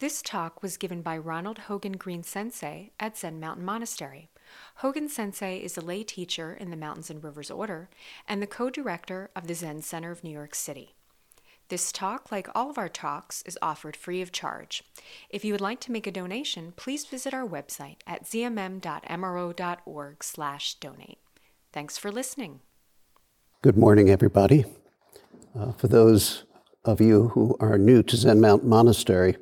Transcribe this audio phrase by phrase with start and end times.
[0.00, 4.30] This talk was given by Ronald Hogen Green Sensei at Zen Mountain Monastery.
[4.78, 7.90] Hogen Sensei is a lay teacher in the Mountains and Rivers Order
[8.26, 10.94] and the co director of the Zen Center of New York City.
[11.68, 14.82] This talk, like all of our talks, is offered free of charge.
[15.28, 21.18] If you would like to make a donation, please visit our website at zmm.mro.org/donate.
[21.74, 22.60] Thanks for listening.
[23.60, 24.64] Good morning, everybody.
[25.54, 26.44] Uh, for those
[26.86, 29.36] of you who are new to Zen Mountain Monastery,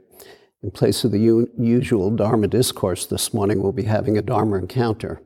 [0.63, 4.57] in place of the u- usual Dharma discourse this morning, we'll be having a Dharma
[4.57, 5.23] encounter.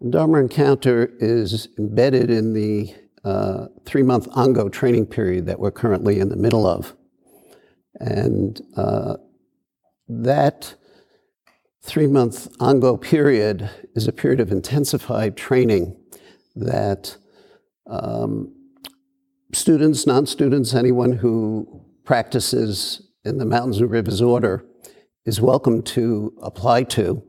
[0.00, 5.70] And Dharma encounter is embedded in the uh, three month Ango training period that we're
[5.70, 6.96] currently in the middle of.
[8.00, 9.16] And uh,
[10.08, 10.74] that
[11.82, 15.96] three month Ango period is a period of intensified training
[16.56, 17.16] that
[17.86, 18.54] um,
[19.52, 24.64] students, non students, anyone who practices in the Mountains and Rivers Order
[25.24, 27.22] is welcome to apply to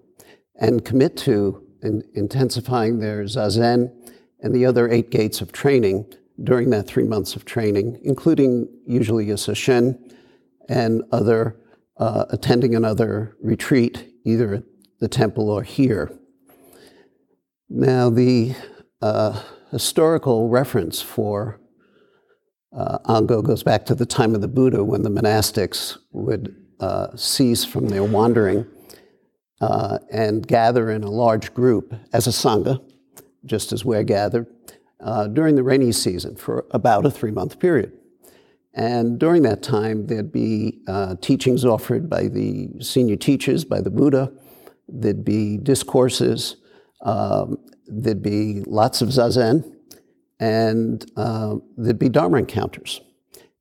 [0.60, 3.92] and commit to in intensifying their zazen
[4.40, 6.12] and the other eight gates of training
[6.44, 10.00] during that three months of training, including usually a sesshin
[10.68, 11.58] and other
[11.98, 14.64] uh, attending another retreat, either at
[15.00, 16.12] the temple or here.
[17.70, 18.56] Now, the
[19.00, 21.60] uh, historical reference for
[22.76, 27.16] uh, Ango goes back to the time of the Buddha when the monastics would uh,
[27.16, 28.66] cease from their wandering
[29.62, 32.84] uh, and gather in a large group as a Sangha,
[33.46, 34.48] just as we're gathered,
[35.00, 37.94] uh, during the rainy season for about a three month period.
[38.74, 43.92] And during that time, there'd be uh, teachings offered by the senior teachers, by the
[43.92, 44.32] Buddha,
[44.88, 46.58] there'd be discourses,
[47.04, 49.73] um, there'd be lots of zazen,
[50.44, 53.00] and uh, there'd be Dharma encounters.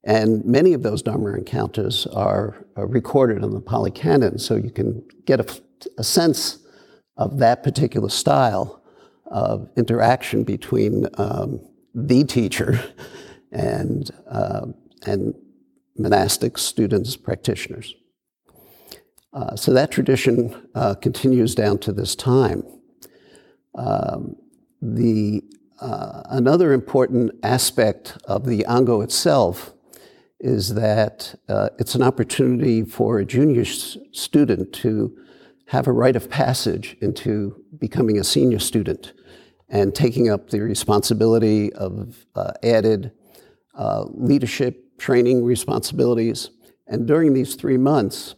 [0.03, 4.69] And many of those Dharma encounters are, are recorded in the Pali Canon, so you
[4.69, 5.61] can get a,
[5.97, 6.59] a, sense
[7.15, 8.83] of that particular style
[9.27, 11.61] of interaction between um,
[11.95, 12.83] the teacher
[13.53, 14.65] and, uh,
[15.07, 15.35] and
[15.97, 17.95] monastics, students, practitioners.
[19.31, 22.61] Uh, so that tradition uh, continues down to this time.
[23.73, 24.35] Um,
[24.81, 25.41] the
[25.79, 29.73] uh, another important aspect of the Ango itself
[30.39, 35.17] is that uh, it's an opportunity for a junior s- student to
[35.67, 39.13] have a rite of passage into becoming a senior student
[39.69, 43.11] and taking up the responsibility of uh, added
[43.75, 46.51] uh, leadership training responsibilities.
[46.87, 48.35] And during these three months,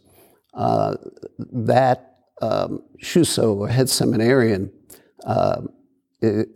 [0.54, 0.96] uh,
[1.38, 4.72] that um, Shuso or head seminarian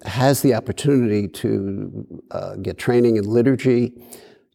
[0.05, 3.93] has the opportunity to uh, get training in liturgy,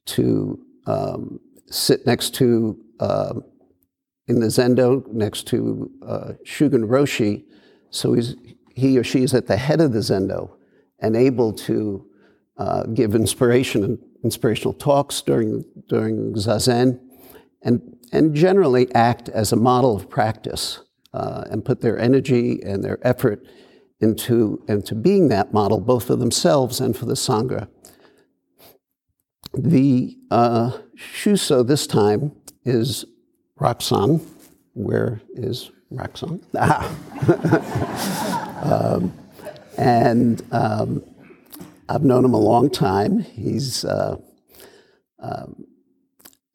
[0.05, 3.33] to um, sit next to, uh,
[4.27, 7.43] in the Zendo, next to uh, Shugen Roshi.
[7.89, 8.35] So he's,
[8.75, 10.51] he or she is at the head of the Zendo
[10.99, 12.05] and able to
[12.57, 16.99] uh, give inspiration and inspirational talks during, during Zazen
[17.61, 20.79] and, and generally act as a model of practice
[21.13, 23.45] uh, and put their energy and their effort
[23.99, 27.67] into, into being that model, both for themselves and for the Sangha.
[29.53, 32.33] The uh, Shuso this time
[32.63, 33.05] is
[33.59, 34.25] Raksan.
[34.73, 36.41] Where is Raksan?
[36.57, 36.91] Ah.
[38.95, 39.13] um,
[39.77, 41.03] and um,
[41.87, 43.19] I've known him a long time.
[43.19, 44.17] He's uh,
[45.19, 45.65] um,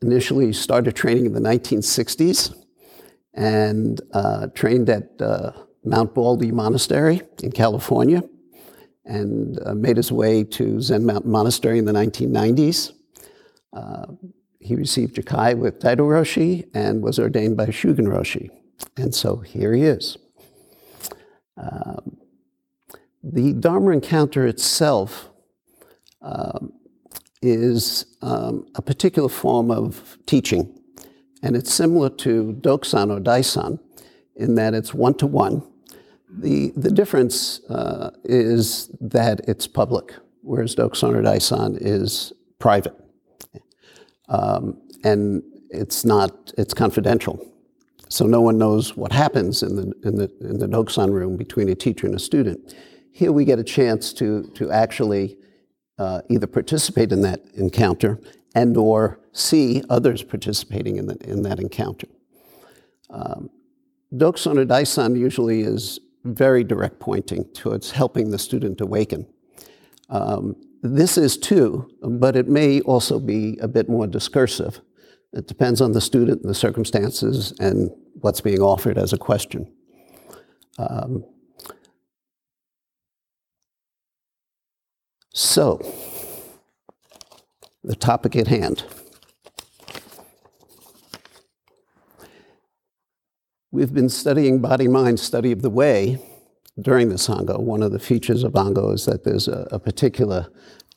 [0.03, 2.55] initially started training in the 1960s
[3.35, 5.53] and uh, trained at uh,
[5.85, 8.23] Mount Baldy Monastery in California
[9.05, 12.93] and uh, made his way to Zen Mountain Monastery in the 1990s.
[13.73, 14.07] Uh,
[14.61, 18.51] he received Jukai with Daido Roshi and was ordained by Shugen Roshi.
[18.97, 20.19] And so here he is.
[21.57, 22.19] Um,
[23.23, 25.31] the Dharma encounter itself
[26.23, 26.73] um,
[27.43, 30.79] is um, a particular form of teaching,
[31.43, 33.79] and it's similar to Dokusan or Daisan
[34.37, 35.63] in that it's one to one
[36.33, 42.95] the, the difference uh, is that it's public, whereas Dokusan or Daisan is private.
[44.29, 47.45] Um, and it's not, it's confidential.
[48.09, 51.69] So no one knows what happens in the, in the, in the Dokusan room between
[51.69, 52.75] a teacher and a student.
[53.13, 55.37] Here we get a chance to, to actually
[55.99, 58.21] uh, either participate in that encounter
[58.55, 62.09] and or see others participating in, the, in that encounter.
[63.11, 63.51] Um,
[64.13, 69.27] Dokusan or Daisan usually is very direct pointing towards helping the student awaken.
[70.09, 74.81] Um, this is too, but it may also be a bit more discursive
[75.33, 79.73] It depends on the student and the circumstances and what's being offered as a question.
[80.79, 81.25] Um,
[85.33, 85.79] so,
[87.85, 88.85] the topic at hand.
[93.73, 96.19] We've been studying body mind study of the way
[96.81, 97.61] during the Sangha.
[97.61, 100.49] One of the features of Ango is that there's a, a particular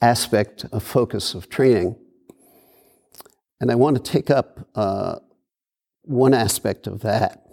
[0.01, 1.95] aspect, a focus of training.
[3.61, 5.19] And I want to take up uh,
[6.01, 7.45] one aspect of that,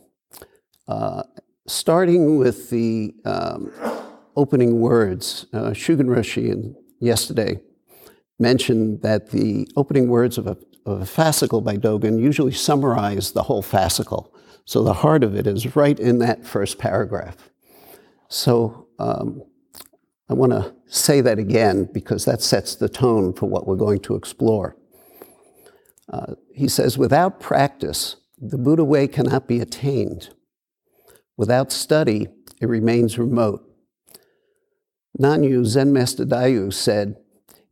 [0.88, 1.24] uh,
[1.66, 3.70] starting with the um,
[4.36, 5.44] opening words.
[5.52, 7.60] Uh, Shugen Roshi yesterday
[8.38, 10.56] mentioned that the opening words of a,
[10.86, 14.30] of a fascicle by Dogen usually summarize the whole fascicle.
[14.64, 17.50] So the heart of it is right in that first paragraph.
[18.28, 19.42] So um,
[20.28, 24.00] I want to say that again because that sets the tone for what we're going
[24.00, 24.76] to explore.
[26.08, 30.30] Uh, he says, without practice, the Buddha way cannot be attained.
[31.36, 32.28] Without study,
[32.60, 33.64] it remains remote.
[35.20, 37.16] Nanyue Zen Master Dayu said,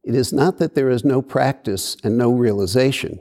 [0.03, 3.21] It is not that there is no practice and no realization,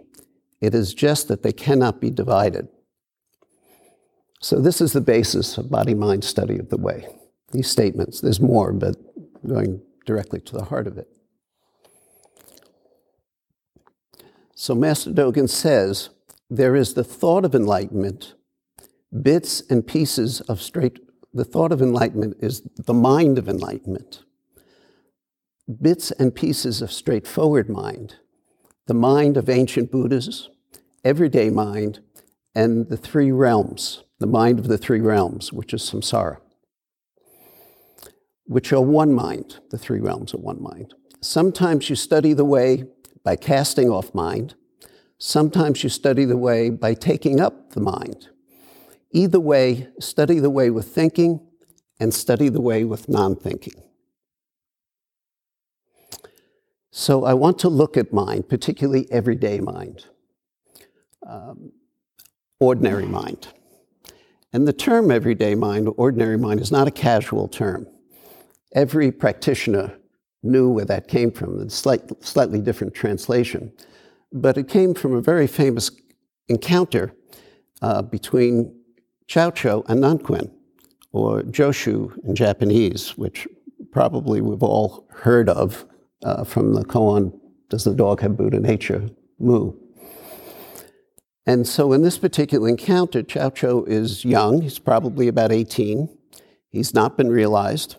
[0.61, 2.67] it is just that they cannot be divided.
[4.39, 7.07] So, this is the basis of body mind study of the way.
[7.51, 8.95] These statements, there's more, but
[9.47, 11.07] going directly to the heart of it.
[14.53, 16.09] So, Master Dogen says
[16.49, 18.35] there is the thought of enlightenment,
[19.21, 20.99] bits and pieces of straight,
[21.33, 24.23] the thought of enlightenment is the mind of enlightenment,
[25.81, 28.15] bits and pieces of straightforward mind,
[28.85, 30.49] the mind of ancient Buddhas,
[31.03, 32.01] everyday mind,
[32.53, 36.37] and the three realms the mind of the three realms, which is samsara,
[38.45, 40.93] which are one mind, the three realms are one mind.
[41.21, 42.85] Sometimes you study the way
[43.23, 44.55] by casting off mind,
[45.17, 48.29] sometimes you study the way by taking up the mind.
[49.11, 51.45] Either way, study the way with thinking
[51.99, 53.81] and study the way with non thinking.
[56.91, 60.05] So I want to look at mind, particularly everyday mind,
[61.27, 61.71] um,
[62.59, 63.49] ordinary mind.
[64.57, 67.86] And the term everyday mind, ordinary mind, is not a casual term.
[68.74, 69.95] Every practitioner
[70.42, 73.71] knew where that came from, a slight, slightly different translation.
[74.33, 75.92] But it came from a very famous
[76.48, 77.13] encounter
[77.83, 78.75] uh, between
[79.27, 80.50] Chow Cho and Nanquan,
[81.12, 83.48] or Joshu in Japanese, which
[83.92, 85.86] probably we've all heard of
[86.24, 87.31] uh, from the koan,
[87.69, 89.07] Does the Dog Have Buddha Nature?
[89.38, 89.74] Mu.
[91.47, 94.61] And so in this particular encounter, Chow Cho is young.
[94.61, 96.09] He's probably about 18.
[96.67, 97.95] He's not been realized,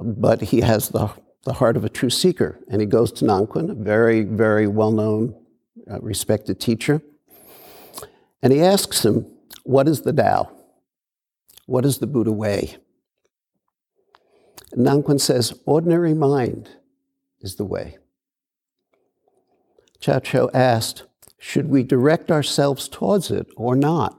[0.00, 1.10] but he has the,
[1.44, 2.58] the heart of a true seeker.
[2.70, 5.34] And he goes to Nanquan, a very, very well known,
[5.90, 7.02] uh, respected teacher.
[8.42, 9.26] And he asks him,
[9.64, 10.50] What is the Tao?
[11.66, 12.78] What is the Buddha way?
[14.72, 16.70] And Nanquan says, Ordinary mind
[17.40, 17.98] is the way.
[20.00, 21.02] Chow Cho asked,
[21.38, 24.18] should we direct ourselves towards it or not?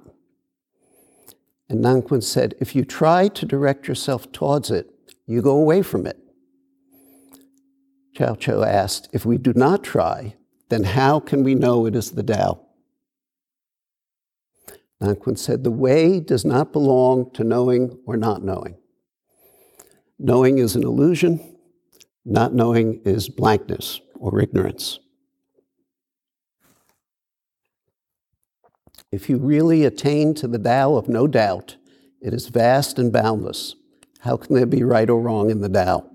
[1.69, 4.89] And Nanquan said, if you try to direct yourself towards it,
[5.25, 6.17] you go away from it.
[8.15, 10.35] Chow Cho asked, if we do not try,
[10.69, 12.61] then how can we know it is the Tao?
[15.01, 18.77] Nanquan said, the way does not belong to knowing or not knowing.
[20.17, 21.55] Knowing is an illusion,
[22.25, 24.99] not knowing is blankness or ignorance.
[29.17, 31.75] If you really attain to the Tao of no doubt,
[32.21, 33.75] it is vast and boundless.
[34.19, 36.07] How can there be right or wrong in the Tao?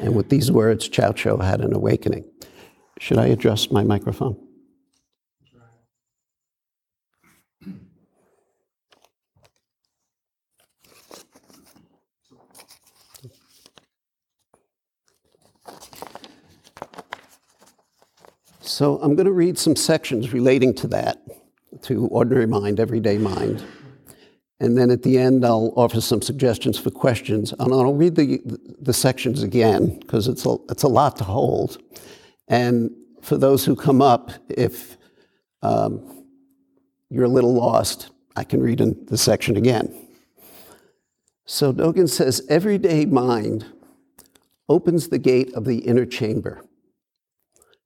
[0.00, 2.24] And with these words, Chow Cho had an awakening.
[3.00, 4.36] Should I adjust my microphone?
[18.60, 21.20] So I'm going to read some sections relating to that
[21.84, 23.64] to ordinary mind, everyday mind.
[24.60, 27.52] And then at the end, I'll offer some suggestions for questions.
[27.58, 28.40] And I'll read the,
[28.80, 31.82] the sections again, because it's a, it's a lot to hold.
[32.48, 34.96] And for those who come up, if
[35.62, 36.26] um,
[37.10, 39.92] you're a little lost, I can read in the section again.
[41.46, 43.66] So Dogen says, everyday mind
[44.68, 46.64] opens the gate of the inner chamber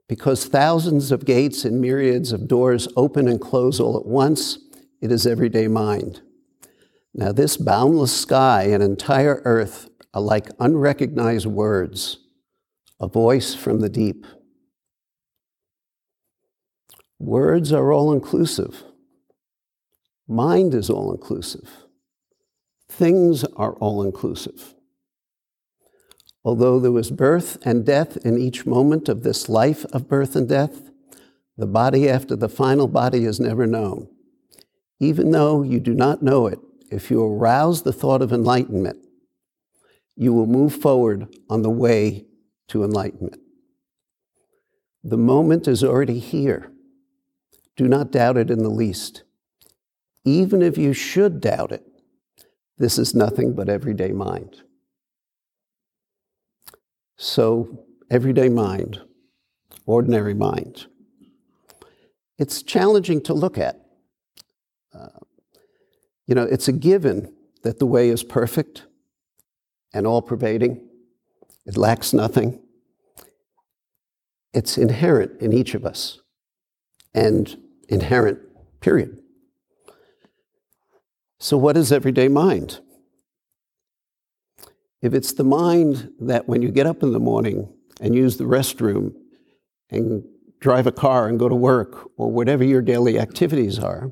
[0.08, 4.58] because thousands of gates and myriads of doors open and close all at once,
[5.00, 6.22] it is everyday mind.
[7.14, 12.18] Now, this boundless sky and entire earth are like unrecognized words,
[12.98, 14.26] a voice from the deep.
[17.18, 18.84] Words are all inclusive.
[20.26, 21.68] Mind is all inclusive.
[22.88, 24.74] Things are all inclusive.
[26.44, 30.48] Although there was birth and death in each moment of this life of birth and
[30.48, 30.90] death,
[31.56, 34.08] the body after the final body is never known.
[35.00, 38.98] Even though you do not know it, if you arouse the thought of enlightenment,
[40.16, 42.26] you will move forward on the way
[42.68, 43.40] to enlightenment.
[45.04, 46.72] The moment is already here.
[47.76, 49.22] Do not doubt it in the least.
[50.24, 51.84] Even if you should doubt it,
[52.78, 54.62] this is nothing but everyday mind.
[57.20, 59.00] So, everyday mind,
[59.86, 60.86] ordinary mind.
[62.38, 63.84] It's challenging to look at.
[64.94, 65.08] Uh,
[66.28, 67.34] you know, it's a given
[67.64, 68.84] that the way is perfect
[69.92, 70.88] and all pervading,
[71.66, 72.60] it lacks nothing.
[74.54, 76.20] It's inherent in each of us
[77.14, 77.56] and
[77.88, 78.38] inherent,
[78.80, 79.20] period.
[81.40, 82.78] So, what is everyday mind?
[85.00, 88.44] If it's the mind that when you get up in the morning and use the
[88.44, 89.14] restroom
[89.90, 90.24] and
[90.60, 94.10] drive a car and go to work or whatever your daily activities are,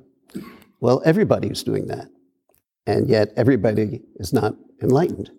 [0.81, 2.09] well, everybody's doing that.
[2.87, 5.31] And yet everybody is not enlightened.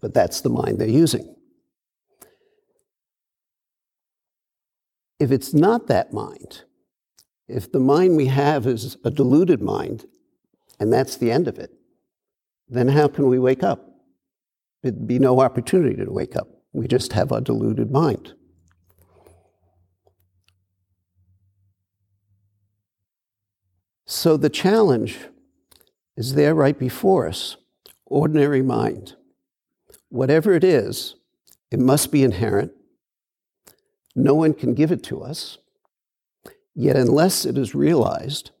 [0.00, 1.34] But that's the mind they're using.
[5.20, 6.62] If it's not that mind,
[7.48, 10.06] if the mind we have is a deluded mind,
[10.78, 11.72] and that's the end of it,
[12.68, 13.87] then how can we wake up?
[14.82, 16.48] There'd be no opportunity to wake up.
[16.72, 18.34] We just have a deluded mind.
[24.06, 25.18] So the challenge
[26.16, 27.56] is there right before us
[28.06, 29.14] ordinary mind.
[30.08, 31.14] Whatever it is,
[31.70, 32.72] it must be inherent.
[34.16, 35.58] No one can give it to us.
[36.74, 38.52] Yet, unless it is realized,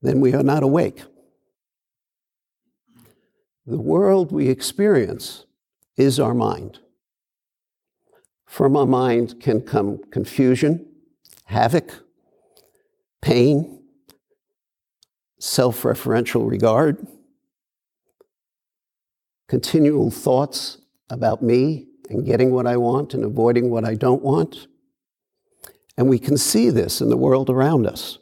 [0.00, 1.02] then we are not awake.
[3.66, 5.46] The world we experience
[5.96, 6.80] is our mind.
[8.46, 10.86] From our mind can come confusion,
[11.44, 12.02] havoc,
[13.20, 13.82] pain,
[15.38, 17.06] self referential regard,
[19.48, 20.78] continual thoughts
[21.08, 24.66] about me and getting what I want and avoiding what I don't want.
[25.96, 28.18] And we can see this in the world around us.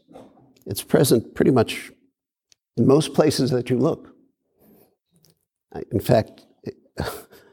[0.66, 1.90] It's present pretty much
[2.76, 4.09] in most places that you look.
[5.90, 6.46] In fact,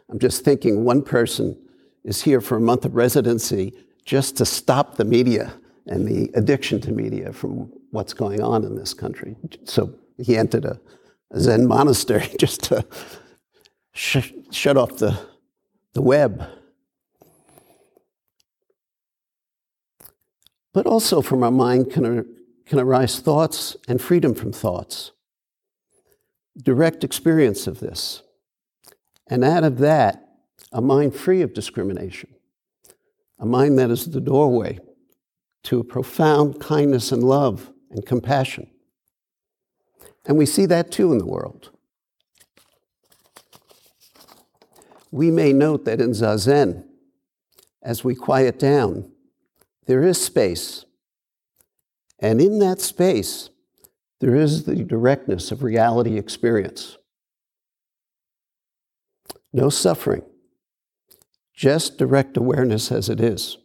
[0.10, 1.58] I'm just thinking one person
[2.04, 3.74] is here for a month of residency
[4.06, 5.54] just to stop the media
[5.88, 9.36] and the addiction to media from what's going on in this country.
[9.66, 10.80] So he entered a,
[11.38, 12.86] Zen monastery just to
[13.94, 15.20] sh- shut off the,
[15.94, 16.48] the web.
[20.74, 22.26] But also from our mind can,
[22.66, 25.12] can arise thoughts and freedom from thoughts
[26.62, 28.24] direct experience of this.
[29.30, 30.24] And out of that,
[30.72, 32.30] a mind free of discrimination,
[33.40, 34.80] a mind that is the doorway
[35.64, 38.70] to a profound kindness and love and compassion.
[40.26, 41.72] And we see that too in the world.
[45.12, 46.84] We may note that in Zazen,
[47.82, 49.10] as we quiet down,
[49.86, 50.86] there is space.
[52.20, 53.50] And in that space,
[54.20, 56.98] there is the directness of reality experience.
[59.54, 60.24] No suffering,
[61.54, 63.58] just direct awareness as it is.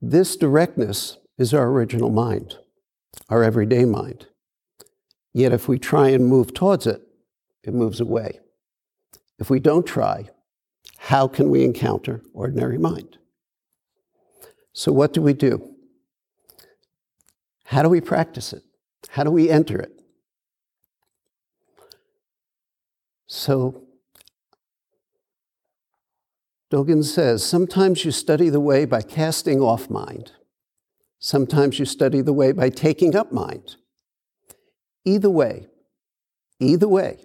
[0.00, 2.58] This directness is our original mind,
[3.28, 4.26] our everyday mind.
[5.32, 7.02] Yet if we try and move towards it,
[7.62, 8.40] it moves away.
[9.38, 10.28] If we don't try,
[10.98, 13.18] how can we encounter ordinary mind?
[14.72, 15.71] So, what do we do?
[17.64, 18.62] How do we practice it?
[19.10, 20.02] How do we enter it?
[23.26, 23.82] So,
[26.70, 30.32] Dogen says sometimes you study the way by casting off mind,
[31.18, 33.76] sometimes you study the way by taking up mind.
[35.04, 35.66] Either way,
[36.60, 37.24] either way,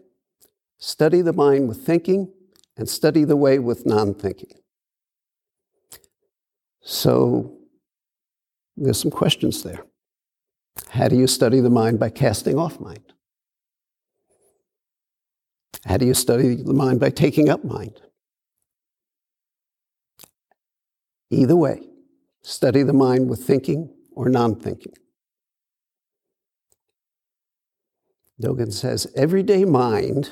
[0.77, 2.33] study the mind with thinking
[2.75, 4.53] and study the way with non thinking.
[6.81, 7.57] So,
[8.77, 9.86] there's some questions there.
[10.89, 13.13] How do you study the mind by casting off mind?
[15.85, 18.01] How do you study the mind by taking up mind?
[21.29, 21.81] Either way,
[22.41, 24.93] study the mind with thinking or non thinking.
[28.41, 30.31] Dogen says everyday mind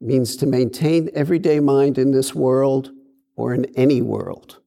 [0.00, 2.90] means to maintain everyday mind in this world
[3.36, 4.58] or in any world.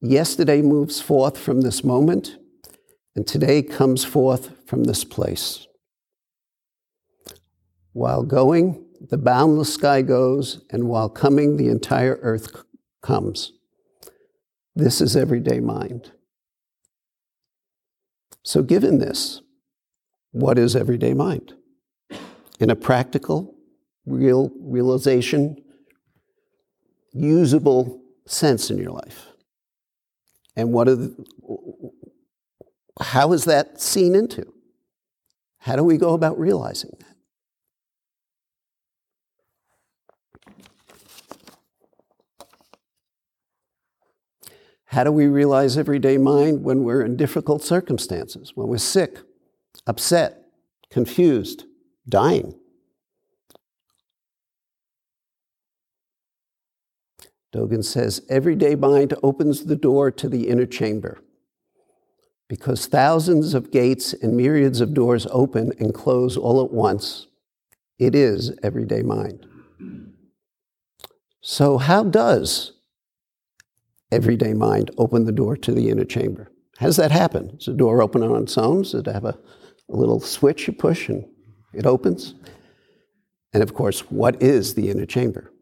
[0.00, 2.36] Yesterday moves forth from this moment,
[3.14, 5.66] and today comes forth from this place.
[7.92, 12.64] While going, the boundless sky goes, and while coming, the entire earth
[13.02, 13.52] comes.
[14.76, 16.12] This is everyday mind.
[18.42, 19.42] So, given this,
[20.32, 21.54] what is everyday mind?
[22.60, 23.54] In a practical,
[24.06, 25.56] real realization,
[27.12, 29.26] usable sense in your life.
[30.56, 31.26] And what are the,
[33.00, 34.52] how is that seen into?
[35.58, 37.06] How do we go about realizing that?
[44.86, 49.18] How do we realize everyday mind when we're in difficult circumstances, when we're sick,
[49.86, 50.46] upset,
[50.90, 51.64] confused,
[52.08, 52.58] dying?
[57.54, 61.20] Dogen says, everyday mind opens the door to the inner chamber.
[62.50, 67.28] Because thousands of gates and myriads of doors open and close all at once,
[67.98, 69.46] it is everyday mind.
[71.40, 72.72] So, how does
[74.12, 76.50] everyday mind open the door to the inner chamber.
[76.78, 77.56] How does that happen?
[77.56, 78.82] Does the door open on its own?
[78.82, 79.38] Does it have a,
[79.88, 81.24] a little switch you push and
[81.72, 82.34] it opens?
[83.52, 85.52] And of course, what is the inner chamber?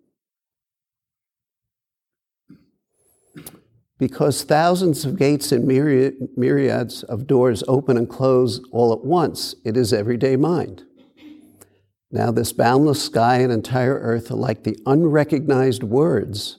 [3.99, 9.57] Because thousands of gates and myriad, myriads of doors open and close all at once,
[9.65, 10.85] it is everyday mind.
[12.11, 16.59] Now, this boundless sky and entire earth are like the unrecognized words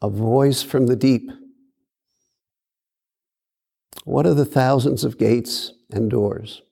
[0.00, 1.30] a voice from the deep.
[4.04, 6.62] What are the thousands of gates and doors?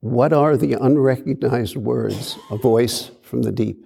[0.00, 3.84] What are the unrecognized words, a voice from the deep?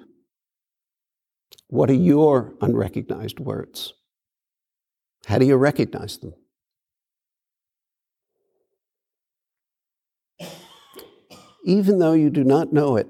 [1.68, 3.92] What are your unrecognized words?
[5.26, 6.34] How do you recognize them?
[11.64, 13.08] Even though you do not know it,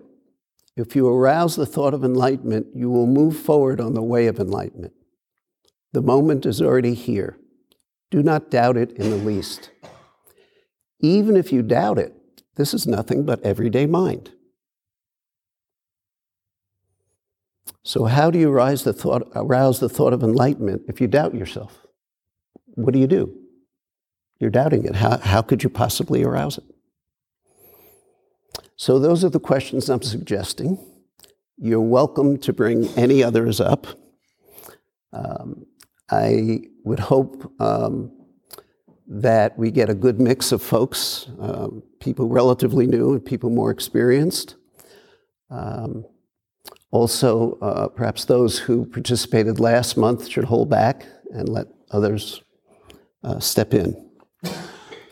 [0.77, 4.40] if you arouse the thought of enlightenment, you will move forward on the way of
[4.40, 4.92] enlightenment.
[5.92, 7.38] The moment is already here.
[8.11, 9.71] Do not doubt it in the least.
[11.01, 12.14] Even if you doubt it,
[12.57, 14.33] this is nothing but everyday mind.
[17.83, 21.35] So, how do you arouse the thought, arouse the thought of enlightenment if you doubt
[21.35, 21.87] yourself?
[22.74, 23.35] What do you do?
[24.38, 24.96] You're doubting it.
[24.96, 26.64] How, how could you possibly arouse it?
[28.76, 30.78] So, those are the questions I'm suggesting.
[31.57, 33.87] You're welcome to bring any others up.
[35.12, 35.66] Um,
[36.11, 38.12] I would hope um,
[39.09, 43.70] that we get a good mix of folks, um, people relatively new and people more
[43.70, 44.57] experienced.
[45.50, 46.04] Um,
[46.90, 52.42] also, uh, perhaps those who participated last month should hold back and let others
[53.24, 54.11] uh, step in.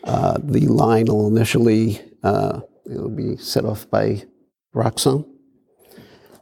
[0.03, 4.23] Uh, the line will initially uh, It'll be set off by
[4.73, 5.25] Roxanne.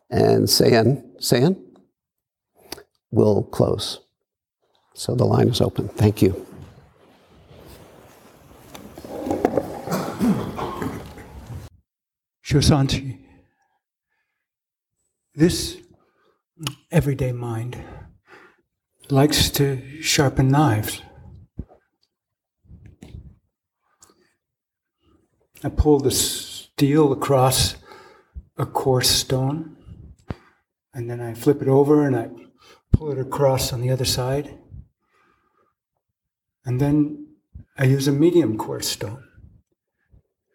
[0.10, 1.60] And Sayan, Sayan
[3.12, 4.02] will close.
[4.94, 5.88] So the line is open.
[5.90, 6.46] Thank you.
[12.46, 13.25] Shosanti,
[15.36, 15.78] this
[16.92, 17.78] everyday mind
[19.10, 21.02] likes to sharpen knives.
[25.62, 27.76] I pull the steel across
[28.58, 29.76] a coarse stone,
[30.94, 32.30] and then I flip it over and I
[32.94, 34.58] pull it across on the other side.
[36.64, 37.28] And then
[37.78, 39.28] I use a medium coarse stone,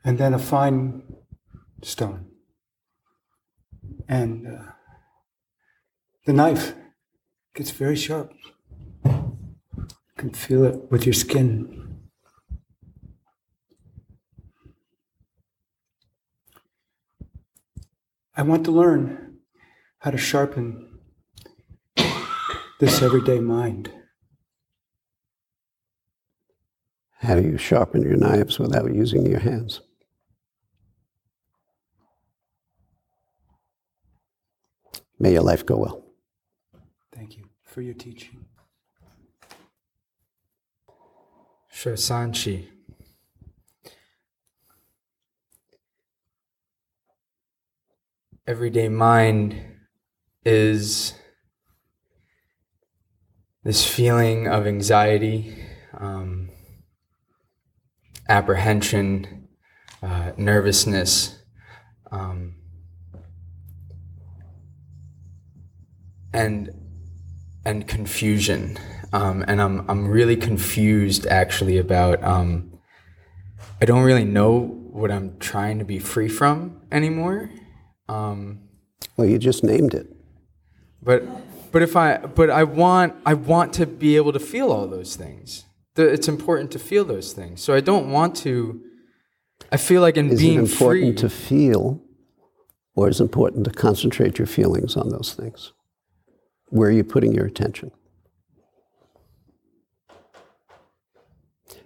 [0.02, 1.02] and then a fine
[1.82, 2.29] stone.
[4.10, 4.72] And uh,
[6.26, 6.74] the knife
[7.54, 8.32] gets very sharp.
[9.04, 9.36] You
[10.16, 12.00] can feel it with your skin.
[18.36, 19.38] I want to learn
[20.00, 20.98] how to sharpen
[22.80, 23.92] this everyday mind.
[27.18, 29.82] How do you sharpen your knives without using your hands?
[35.20, 36.04] May your life go well.
[37.14, 38.46] Thank you for your teaching.
[41.72, 42.66] Shosanshi.
[48.50, 49.54] everyday mind
[50.44, 51.14] is
[53.62, 55.56] this feeling of anxiety,
[55.96, 56.50] um,
[58.28, 59.46] apprehension,
[60.02, 61.38] uh, nervousness.
[62.10, 62.56] Um,
[66.32, 66.70] and
[67.64, 68.78] and confusion.
[69.12, 72.72] Um, and I'm I'm really confused actually about um,
[73.80, 74.60] I don't really know
[74.92, 77.50] what I'm trying to be free from anymore.
[78.08, 78.60] Um,
[79.16, 80.06] Well, you just named it.
[81.02, 81.22] but
[81.72, 85.16] but if I but I want I want to be able to feel all those
[85.16, 85.64] things.
[85.96, 87.60] The, it's important to feel those things.
[87.62, 88.80] So I don't want to.
[89.72, 91.14] I feel like in Is being it important free.
[91.14, 92.00] to feel,
[92.94, 95.72] or is important to concentrate your feelings on those things?
[96.70, 97.90] Where are you putting your attention?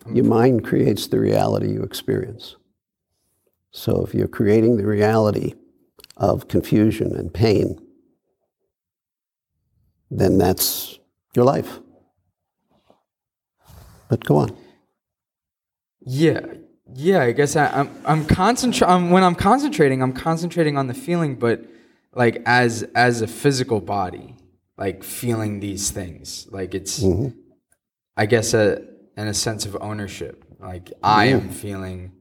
[0.04, 0.16] Hmm.
[0.16, 2.56] Your mind creates the reality you experience.
[3.70, 5.54] So if you're creating the reality
[6.16, 7.78] of confusion and pain,
[10.10, 10.98] then that's
[11.34, 11.80] your life.
[14.08, 14.56] But go on.
[16.06, 16.40] Yeah,
[16.94, 17.22] yeah.
[17.22, 19.10] I guess I, I'm I'm concentrating.
[19.10, 21.64] When I'm concentrating, I'm concentrating on the feeling, but
[22.14, 24.36] like as as a physical body,
[24.76, 26.46] like feeling these things.
[26.50, 27.10] Like it's,
[28.16, 28.82] I guess, a
[29.16, 30.44] in a sense of ownership.
[30.58, 32.12] Like I am feeling.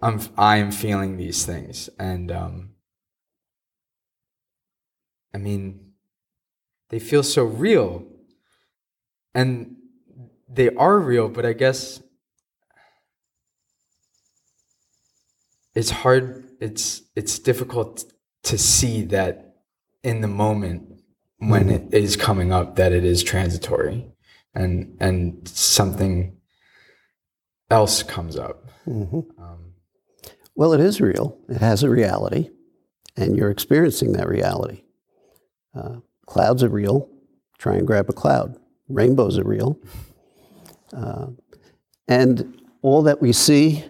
[0.00, 2.70] I'm I am feeling these things, and um,
[5.34, 5.92] I mean,
[6.90, 8.04] they feel so real,
[9.34, 9.76] and
[10.48, 12.00] they are real, but I guess
[15.74, 16.44] it's hard.
[16.60, 18.04] It's it's difficult
[18.44, 19.47] to see that
[20.02, 21.00] in the moment
[21.38, 24.06] when it is coming up that it is transitory,
[24.54, 26.36] and and something
[27.70, 28.64] else comes up.
[28.86, 29.74] Um,
[30.54, 31.38] Well, it is real.
[31.48, 32.50] It has a reality,
[33.16, 34.82] and you're experiencing that reality.
[35.74, 37.08] Uh, clouds are real.
[37.58, 38.56] Try and grab a cloud.
[38.88, 39.78] Rainbows are real.
[40.92, 41.26] Uh,
[42.08, 43.84] and all that we see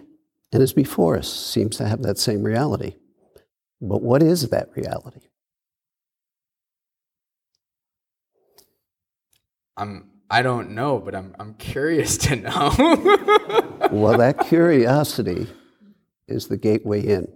[0.51, 2.95] and is before us seems to have that same reality.
[3.81, 5.21] But what is that reality?
[9.79, 12.73] I'm I don't know, but I'm I'm curious to know.
[13.91, 15.47] well, that curiosity
[16.27, 17.27] is the gateway in.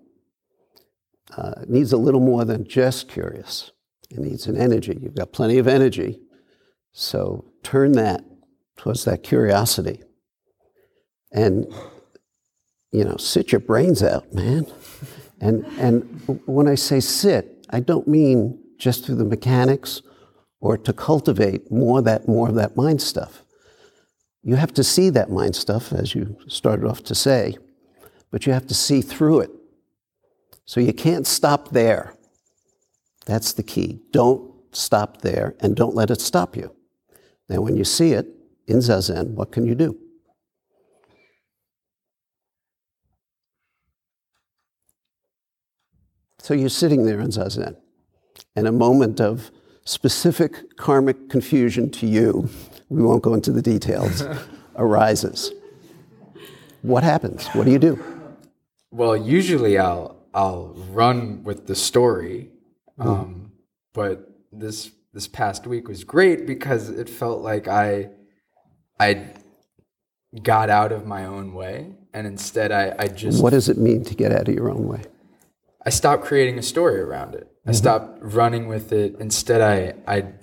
[1.36, 3.72] Uh, it needs a little more than just curious.
[4.12, 4.98] It needs an energy.
[5.02, 6.20] You've got plenty of energy.
[6.92, 8.24] So turn that
[8.78, 10.04] towards that curiosity.
[11.32, 11.66] And,
[12.92, 14.68] you know, sit your brains out, man.
[15.42, 20.04] And, and when I say sit, I don't mean just through the mechanics
[20.64, 23.44] or to cultivate more that more of that mind stuff.
[24.44, 27.58] You have to see that mind stuff, as you started off to say,
[28.32, 29.52] but you have to see through it.
[30.64, 32.16] So you can't stop there.
[33.26, 34.00] That's the key.
[34.12, 36.74] Don't stop there and don't let it stop you.
[37.50, 38.28] Now, when you see it
[38.66, 40.00] in Zazen, what can you do?
[46.40, 47.76] So you're sitting there in Zazen,
[48.56, 49.52] and a moment of
[49.86, 52.50] specific karmic confusion to you,
[52.90, 54.24] we won't go into the details,
[54.76, 55.52] arises.
[56.82, 57.48] What happens?
[57.48, 58.04] What do you do?
[58.92, 62.50] well, usually I'll I'll run with the story,
[63.00, 63.52] um,
[63.94, 68.10] but this this past week was great because it felt like I
[69.00, 69.32] I
[70.42, 74.04] got out of my own way, and instead I I just What does it mean
[74.06, 75.02] to get out of your own way?
[75.86, 77.48] I stopped creating a story around it.
[77.66, 77.76] I mm-hmm.
[77.76, 79.16] stopped running with it.
[79.20, 80.34] Instead, I, I,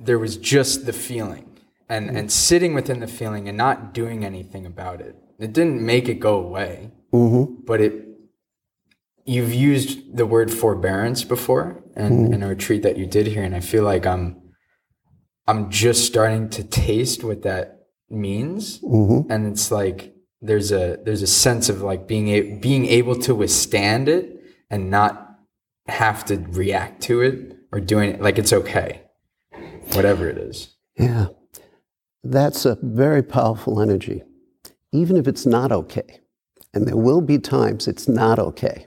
[0.00, 2.16] there was just the feeling and, mm-hmm.
[2.16, 5.16] and sitting within the feeling and not doing anything about it.
[5.38, 7.62] It didn't make it go away, mm-hmm.
[7.64, 8.06] but it,
[9.24, 13.42] you've used the word forbearance before and in a retreat that you did here.
[13.42, 14.40] And I feel like I'm,
[15.46, 18.80] I'm just starting to taste what that means.
[19.30, 23.34] And it's like, there's a, there's a sense of like being, a, being able to
[23.34, 24.41] withstand it
[24.72, 25.38] and not
[25.86, 29.02] have to react to it or doing it like it's okay,
[29.92, 30.74] whatever it is.
[30.98, 31.26] Yeah.
[32.24, 34.22] That's a very powerful energy,
[34.90, 36.20] even if it's not okay.
[36.72, 38.86] And there will be times it's not okay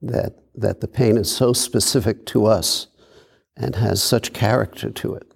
[0.00, 2.86] that, that the pain is so specific to us
[3.56, 5.34] and has such character to it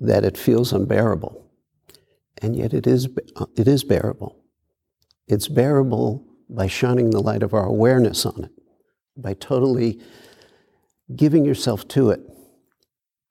[0.00, 1.44] that it feels unbearable.
[2.40, 3.08] And yet it is,
[3.56, 4.36] it is bearable.
[5.26, 8.57] It's bearable by shining the light of our awareness on it,
[9.18, 10.00] by totally
[11.14, 12.20] giving yourself to it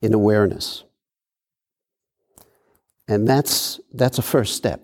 [0.02, 0.84] in awareness.
[3.08, 4.82] And that's, that's a first step,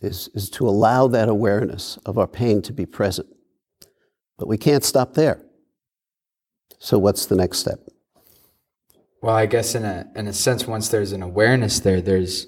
[0.00, 3.28] is, is to allow that awareness of our pain to be present.
[4.38, 5.42] But we can't stop there.
[6.78, 7.80] So what's the next step?
[9.22, 12.46] Well, I guess in a in a sense, once there's an awareness there, there's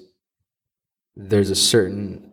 [1.15, 2.31] there's a certain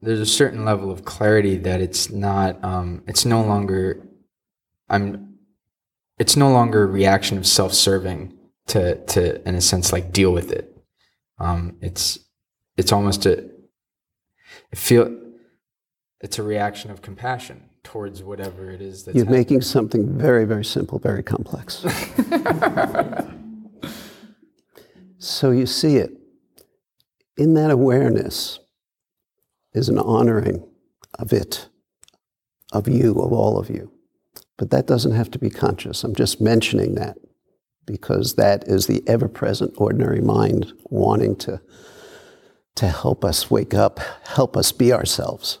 [0.00, 4.07] there's a certain level of clarity that it's not um, it's no longer
[4.88, 5.34] I'm
[6.18, 8.36] it's no longer a reaction of self-serving
[8.68, 10.76] to to in a sense like deal with it.
[11.38, 12.18] Um, it's
[12.76, 13.48] it's almost a
[14.72, 15.14] I feel
[16.20, 19.40] it's a reaction of compassion towards whatever it is that's You're happening.
[19.40, 21.76] making something very, very simple, very complex.
[25.18, 26.12] so you see it.
[27.36, 28.58] In that awareness
[29.72, 30.68] is an honoring
[31.18, 31.68] of it,
[32.72, 33.92] of you, of all of you.
[34.58, 36.04] But that doesn't have to be conscious.
[36.04, 37.16] I'm just mentioning that
[37.86, 41.60] because that is the ever present ordinary mind wanting to,
[42.74, 45.60] to help us wake up, help us be ourselves.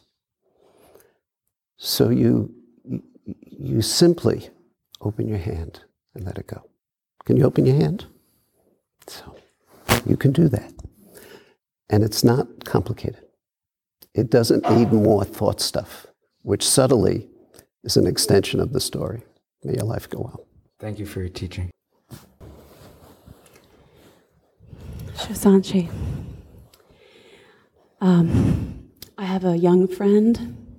[1.78, 2.52] So you,
[3.24, 4.50] you simply
[5.00, 5.80] open your hand
[6.14, 6.68] and let it go.
[7.24, 8.06] Can you open your hand?
[9.06, 9.36] So
[10.04, 10.72] you can do that.
[11.88, 13.24] And it's not complicated.
[14.12, 16.08] It doesn't need more thought stuff,
[16.42, 17.28] which subtly
[17.84, 19.22] is an extension of the story.
[19.64, 20.46] May your life go well.
[20.78, 21.70] Thank you for your teaching.
[25.14, 25.90] Shasanshi.
[28.00, 30.78] Um, I have a young friend.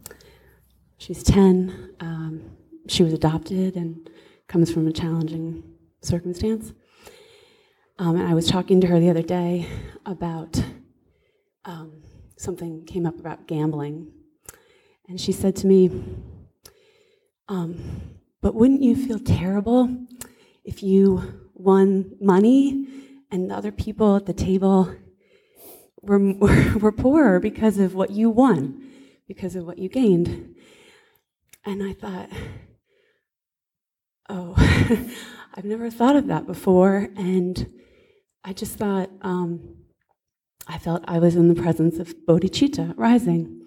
[0.97, 1.95] She's 10.
[1.99, 2.51] Um,
[2.87, 4.09] she was adopted and
[4.47, 5.63] comes from a challenging
[6.01, 6.73] circumstance.
[7.97, 9.67] Um, and I was talking to her the other day
[10.05, 10.63] about
[11.65, 12.01] um,
[12.37, 14.11] something came up about gambling.
[15.09, 15.89] And she said to me,
[17.49, 19.89] um, But wouldn't you feel terrible
[20.63, 22.87] if you won money
[23.31, 24.95] and the other people at the table
[26.01, 28.89] were, were, were poorer because of what you won,
[29.27, 30.55] because of what you gained?
[31.65, 32.29] And I thought,
[34.29, 34.53] oh,
[35.55, 37.09] I've never thought of that before.
[37.17, 37.69] And
[38.43, 39.75] I just thought, um,
[40.67, 43.58] I felt I was in the presence of bodhicitta rising.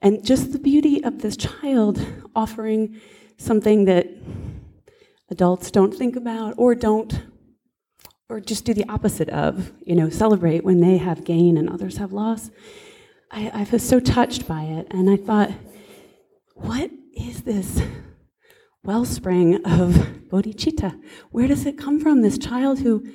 [0.00, 3.00] And just the beauty of this child offering
[3.36, 4.06] something that
[5.30, 7.22] adults don't think about or don't,
[8.28, 11.96] or just do the opposite of, you know, celebrate when they have gain and others
[11.96, 12.50] have loss.
[13.30, 14.86] I, I was so touched by it.
[14.90, 15.50] And I thought,
[16.54, 17.80] what is this
[18.84, 19.94] wellspring of
[20.30, 21.00] bodhicitta?
[21.30, 22.22] Where does it come from?
[22.22, 23.06] This child who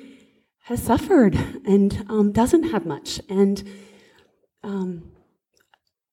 [0.64, 1.34] has suffered
[1.66, 3.20] and um, doesn't have much.
[3.28, 3.62] And
[4.62, 5.10] um,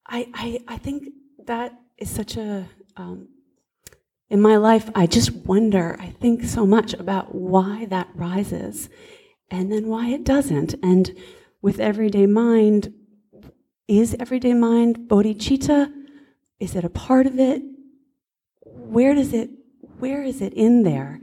[0.06, 1.08] I, I, I, think
[1.46, 3.28] that is such a, um,
[4.28, 8.88] in my life, I just wonder, I think so much about why that rises
[9.50, 10.74] and then why it doesn't.
[10.82, 11.14] And
[11.60, 12.92] with everyday mind,
[13.86, 15.92] is everyday mind bodhicitta?
[16.58, 17.62] Is it a part of it?
[18.64, 19.50] Where does it,
[19.98, 21.20] where is it in there?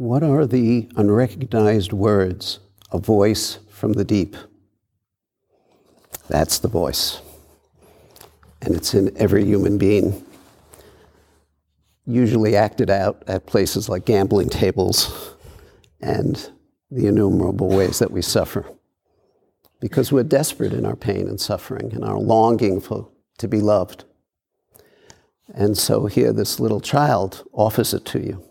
[0.00, 2.58] What are the unrecognized words?
[2.90, 4.34] A voice from the deep.
[6.26, 7.20] That's the voice.
[8.62, 10.24] And it's in every human being.
[12.06, 15.34] Usually acted out at places like gambling tables
[16.00, 16.50] and
[16.90, 18.64] the innumerable ways that we suffer.
[19.80, 24.04] Because we're desperate in our pain and suffering and our longing for, to be loved.
[25.52, 28.49] And so here, this little child offers it to you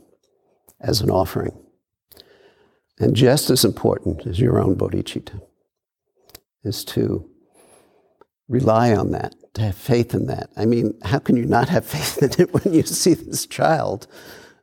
[0.82, 1.58] as an offering.
[3.00, 5.42] And just as important as your own bodhicitta
[6.64, 7.30] is to
[8.48, 10.50] rely on that, to have faith in that.
[10.58, 14.08] I mean, how can you not have faith in it when you see this child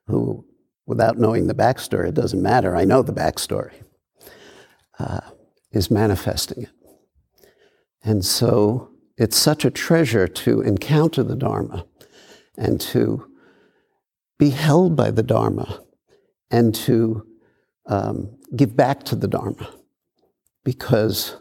[0.07, 0.45] who,
[0.87, 3.73] without knowing the backstory, it doesn't matter, I know the backstory,
[4.99, 5.21] uh,
[5.73, 6.71] is manifesting it.
[8.03, 11.87] And so it's such a treasure to encounter the Dharma
[12.57, 13.27] and to
[14.39, 15.81] be held by the Dharma
[16.51, 17.27] and to
[17.87, 19.69] um, give back to the Dharma
[20.65, 21.37] because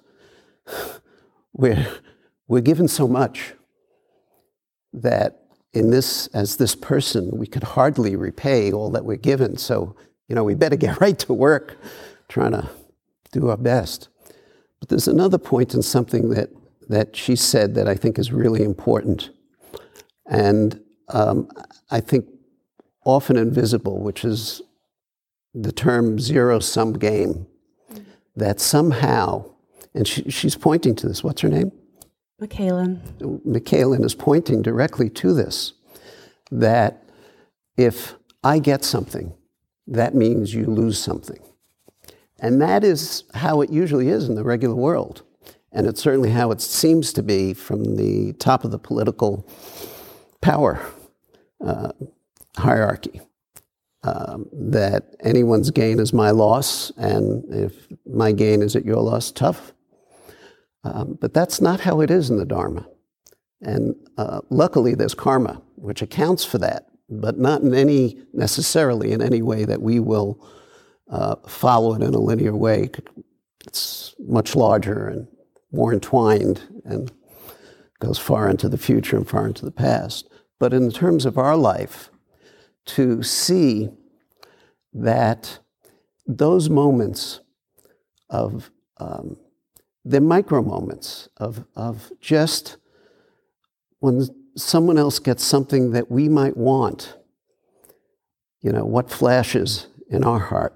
[1.54, 1.88] we're,
[2.48, 3.54] we're given so much
[4.94, 5.42] that
[5.74, 9.58] in this, as this person, we could hardly repay all that we're given.
[9.58, 9.96] So,
[10.28, 11.78] you know, we better get right to work
[12.30, 12.70] trying to
[13.32, 14.08] do our best.
[14.80, 16.50] But there's another point in something that,
[16.88, 19.32] that she said that I think is really important.
[20.28, 21.50] And um,
[21.92, 22.26] I think
[23.06, 24.62] often invisible, which is
[25.56, 27.48] the term zero sum game.
[28.38, 29.50] That somehow,
[29.94, 31.72] and she, she's pointing to this, what's her name?
[32.40, 33.02] Michaelan.
[33.46, 35.72] Michaelan is pointing directly to this
[36.52, 37.04] that
[37.78, 39.34] if I get something,
[39.88, 41.40] that means you lose something.
[42.40, 45.24] And that is how it usually is in the regular world.
[45.72, 49.48] And it's certainly how it seems to be from the top of the political
[50.42, 50.86] power
[51.66, 51.92] uh,
[52.58, 53.22] hierarchy.
[54.06, 59.32] Um, that anyone's gain is my loss, and if my gain is at your loss,
[59.32, 59.74] tough.
[60.84, 62.86] Um, but that's not how it is in the Dharma.
[63.62, 69.24] And uh, luckily, there's karma, which accounts for that, but not in any necessarily in
[69.24, 70.48] any way that we will
[71.10, 72.92] uh, follow it in a linear way.
[73.66, 75.28] It's much larger and
[75.72, 77.12] more entwined and
[78.00, 80.30] goes far into the future and far into the past.
[80.60, 82.12] But in terms of our life,
[82.86, 83.90] to see
[84.94, 85.60] that
[86.26, 87.42] those moments
[88.30, 89.38] of um,
[90.04, 92.78] the micro moments of, of just
[94.00, 97.18] when someone else gets something that we might want,
[98.62, 100.74] you know, what flashes in our heart.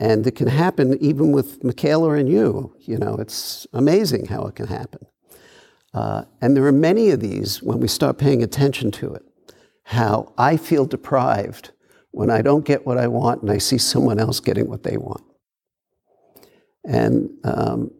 [0.00, 2.74] And it can happen even with Michaela and you.
[2.80, 5.06] You know, it's amazing how it can happen.
[5.92, 9.24] Uh, and there are many of these when we start paying attention to it.
[9.88, 11.70] How I feel deprived
[12.10, 14.98] when I don't get what I want and I see someone else getting what they
[14.98, 15.24] want.
[16.84, 17.90] And um,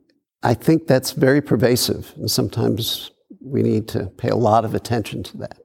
[0.43, 2.13] I think that's very pervasive.
[2.17, 5.61] And sometimes we need to pay a lot of attention to that.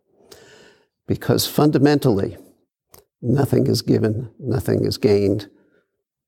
[1.08, 2.38] Because fundamentally,
[3.22, 5.50] nothing is given, nothing is gained,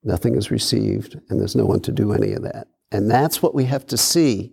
[0.04, 2.68] nothing is received, and there's no one to do any of that.
[2.92, 4.52] And that's what we have to see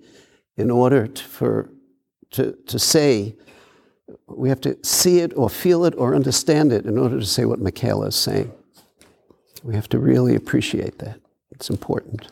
[0.57, 1.73] in order to, for,
[2.31, 3.35] to, to say,
[4.27, 7.45] we have to see it or feel it or understand it in order to say
[7.45, 8.53] what Michaela is saying.
[9.63, 11.21] We have to really appreciate that.
[11.51, 12.29] It's important.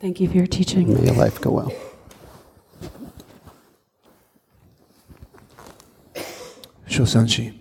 [0.00, 0.94] Thank you for your teaching.
[0.94, 1.72] May your life go well.
[6.88, 7.54] Shosanshi,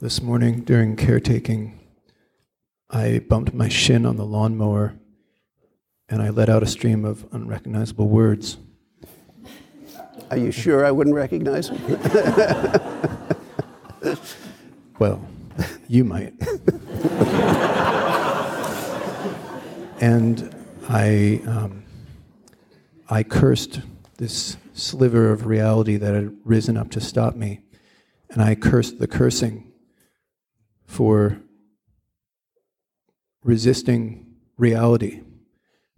[0.00, 1.78] this morning during caretaking,
[2.90, 4.94] I bumped my shin on the lawnmower
[6.08, 8.58] and I let out a stream of unrecognizable words.
[10.32, 11.78] Are you sure I wouldn't recognize him?
[14.98, 15.28] well,
[15.88, 16.32] you might.
[20.00, 20.56] and
[20.88, 21.84] I, um,
[23.10, 23.82] I cursed
[24.16, 27.60] this sliver of reality that had risen up to stop me.
[28.30, 29.70] And I cursed the cursing
[30.86, 31.42] for
[33.44, 35.20] resisting reality,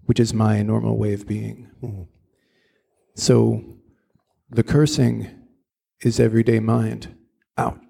[0.06, 1.70] which is my normal way of being.
[1.80, 2.02] Mm-hmm.
[3.14, 3.73] So
[4.54, 5.28] the cursing
[6.02, 7.14] is everyday mind
[7.58, 7.80] out.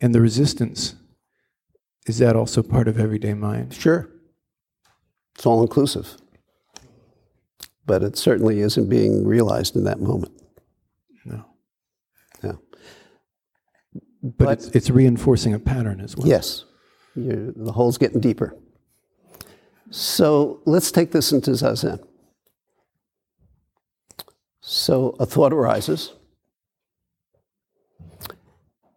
[0.00, 0.94] And the resistance,
[2.06, 3.74] is that also part of everyday mind?
[3.74, 4.08] Sure.
[5.34, 6.16] It's all inclusive.
[7.86, 10.32] But it certainly isn't being realized in that moment.
[11.26, 11.44] No.
[12.42, 12.52] Yeah.
[14.22, 16.26] But, but it's, it's, reinforcing a pattern as well.
[16.26, 16.64] Yes.
[17.14, 18.56] You're, the hole's getting deeper.
[19.90, 22.02] So let's take this into Zazen.
[24.66, 26.14] So a thought arises,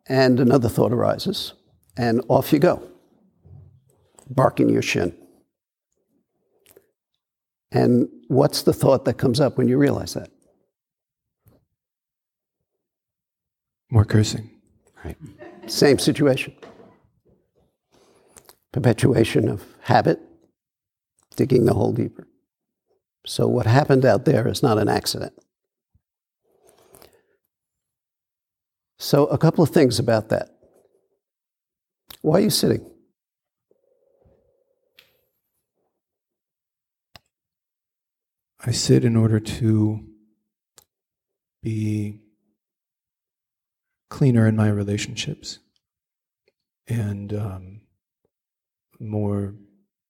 [0.08, 1.56] and another thought arises,
[1.98, 2.88] and off you go,
[4.30, 5.14] barking your shin.
[7.70, 10.30] And what's the thought that comes up when you realize that?
[13.90, 14.50] More cursing.
[15.04, 15.18] Right.
[15.66, 16.56] Same situation.
[18.72, 20.22] Perpetuation of habit,
[21.36, 22.26] digging the hole deeper.
[23.26, 25.34] So, what happened out there is not an accident.
[29.00, 30.50] So, a couple of things about that.
[32.22, 32.86] Why are you sitting?
[38.66, 40.04] I sit in order to
[41.62, 42.22] be
[44.10, 45.60] cleaner in my relationships
[46.88, 47.82] and um,
[49.00, 49.54] more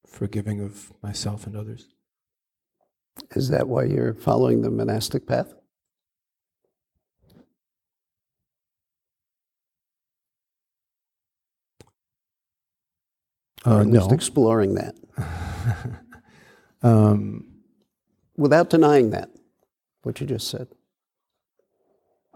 [0.08, 1.88] forgiving of myself and others.
[3.36, 5.54] Is that why you're following the monastic path?
[13.68, 14.16] Uh, or at least no.
[14.16, 14.96] exploring that.
[16.82, 17.44] um,
[18.38, 19.30] Without denying that,
[20.04, 20.68] what you just said.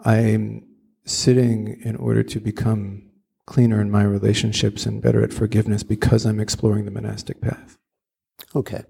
[0.04, 0.66] I'm
[1.06, 3.12] sitting in order to become
[3.46, 7.78] cleaner in my relationships and better at forgiveness because I'm exploring the monastic path.
[8.56, 8.84] Okay.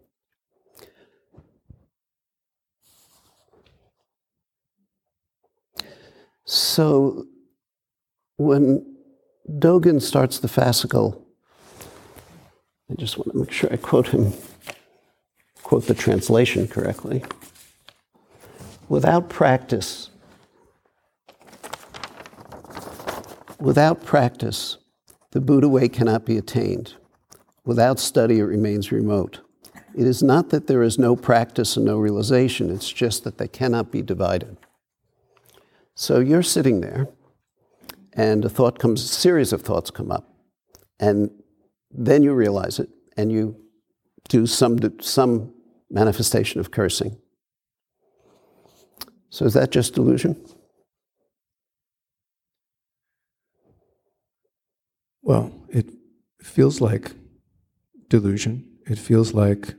[6.45, 7.25] So
[8.37, 8.95] when
[9.49, 11.21] Dogen starts the fascicle,
[12.91, 14.33] I just want to make sure I quote him,
[15.63, 17.23] quote the translation correctly.
[18.89, 20.09] Without practice,
[23.59, 24.77] without practice,
[25.31, 26.95] the Buddha way cannot be attained.
[27.63, 29.39] Without study, it remains remote.
[29.95, 33.47] It is not that there is no practice and no realization, it's just that they
[33.47, 34.57] cannot be divided.
[35.95, 37.07] So you're sitting there,
[38.11, 40.27] and a thought comes, a series of thoughts come up,
[40.99, 41.31] and
[41.93, 43.55] then you realize it, and you
[44.29, 45.53] do some, some
[45.89, 47.17] manifestation of cursing.
[49.29, 50.35] So is that just delusion?
[55.21, 55.89] Well, it
[56.41, 57.11] feels like
[58.09, 58.67] delusion.
[58.87, 59.75] It feels like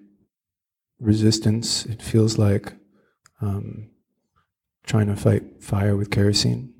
[1.00, 1.84] resistance.
[1.84, 2.72] It feels like
[3.40, 3.90] um,
[4.86, 6.72] trying to fight fire with kerosene.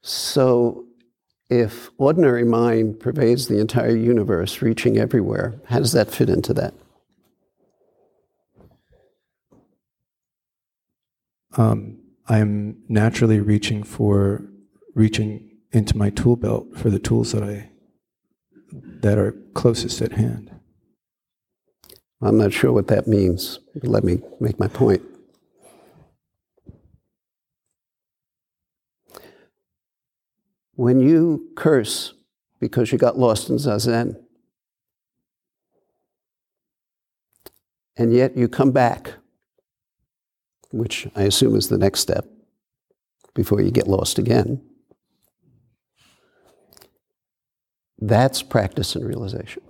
[0.00, 0.86] So
[1.52, 6.74] if ordinary mind pervades the entire universe, reaching everywhere, how does that fit into that?
[11.56, 14.42] Um, I'm naturally reaching for
[14.94, 17.70] reaching into my tool belt for the tools that I
[18.72, 20.50] that are closest at hand.
[22.22, 23.58] I'm not sure what that means.
[23.82, 25.02] Let me make my point.
[30.74, 32.14] When you curse
[32.60, 34.16] because you got lost in Zazen,
[37.96, 39.14] and yet you come back,
[40.70, 42.26] which I assume is the next step
[43.34, 44.62] before you get lost again,
[47.98, 49.62] that's practice and realization.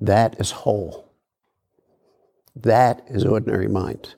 [0.00, 1.12] That is whole.
[2.56, 4.16] That is ordinary mind.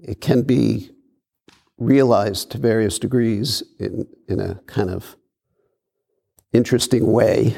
[0.00, 0.90] It can be
[1.78, 5.16] realized to various degrees in, in a kind of
[6.52, 7.56] interesting way.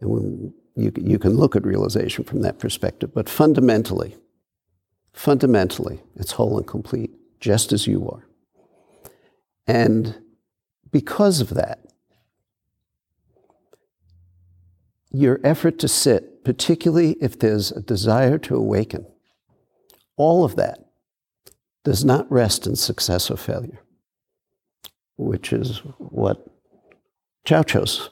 [0.00, 3.12] And when you, you can look at realization from that perspective.
[3.14, 4.16] But fundamentally,
[5.12, 8.26] fundamentally, it's whole and complete, just as you are.
[9.66, 10.20] And
[10.90, 11.80] because of that,
[15.10, 19.06] your effort to sit, particularly if there's a desire to awaken,
[20.16, 20.83] all of that
[21.84, 23.80] does not rest in success or failure,
[25.16, 26.46] which is what
[27.46, 28.10] Zhaozhou's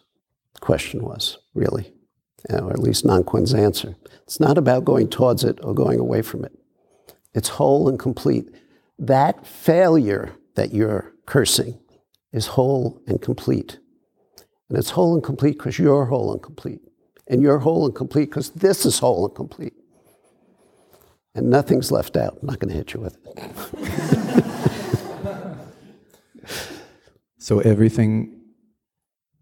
[0.61, 1.93] question was, really,
[2.51, 3.97] uh, or at least Nanquan's answer.
[4.25, 6.53] It's not about going towards it or going away from it.
[7.35, 8.49] It's whole and complete.
[8.99, 11.79] That failure that you're cursing
[12.33, 13.79] is whole and complete.
[14.69, 16.81] And it's whole and complete because you're whole and complete.
[17.27, 19.75] And you're whole and complete because this is whole and complete.
[21.35, 22.39] And nothing's left out.
[22.41, 23.39] I'm not going to hit you with it.
[27.39, 28.39] so everything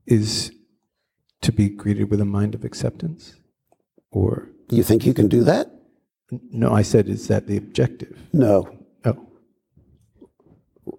[0.07, 0.53] is
[1.43, 3.34] to be greeted with a mind of acceptance?
[4.11, 4.49] Or.
[4.68, 5.70] You think you can do that?
[6.53, 8.16] No, I said, is that the objective?
[8.32, 8.78] No.
[9.05, 9.26] Oh.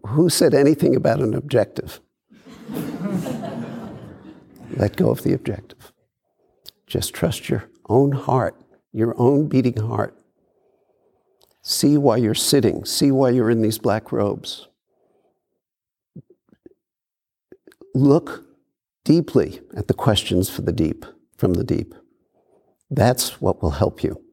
[0.07, 2.01] Who said anything about an objective?
[4.75, 5.91] Let go of the objective.
[6.87, 8.55] Just trust your own heart,
[8.91, 10.17] your own beating heart.
[11.63, 14.67] See why you're sitting, see why you're in these black robes.
[17.93, 18.45] Look
[19.03, 21.05] deeply at the questions for the deep,
[21.37, 21.93] from the deep.
[22.89, 24.23] That's what will help you.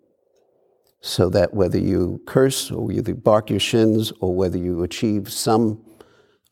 [1.00, 5.84] So that whether you curse or you bark your shins or whether you achieve some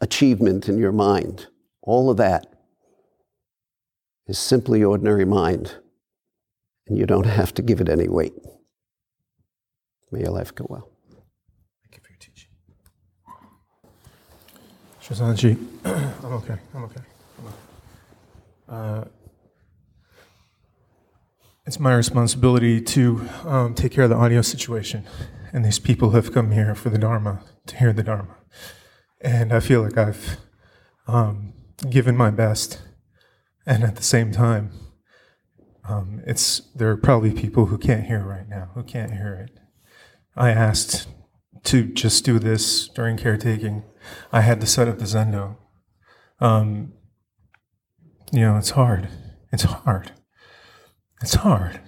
[0.00, 1.46] achievement in your mind,
[1.82, 2.46] all of that
[4.26, 5.76] is simply ordinary mind
[6.86, 8.34] and you don't have to give it any weight.
[10.10, 10.88] May your life go well.
[11.82, 12.50] Thank you for your teaching.
[15.02, 15.56] Shazanji,
[16.24, 16.56] I'm okay.
[16.74, 17.00] I'm okay.
[18.68, 19.04] Uh,
[21.66, 25.04] it's my responsibility to um, take care of the audio situation.
[25.52, 28.36] And these people have come here for the Dharma, to hear the Dharma.
[29.20, 30.36] And I feel like I've
[31.08, 31.54] um,
[31.90, 32.80] given my best.
[33.66, 34.70] And at the same time,
[35.88, 39.58] um, it's there are probably people who can't hear right now, who can't hear it.
[40.36, 41.08] I asked
[41.64, 43.84] to just do this during caretaking.
[44.32, 45.56] I had to set up the Zendo.
[46.40, 46.92] Um,
[48.32, 49.08] you know, it's hard.
[49.52, 50.12] It's hard.
[51.22, 51.80] It's hard.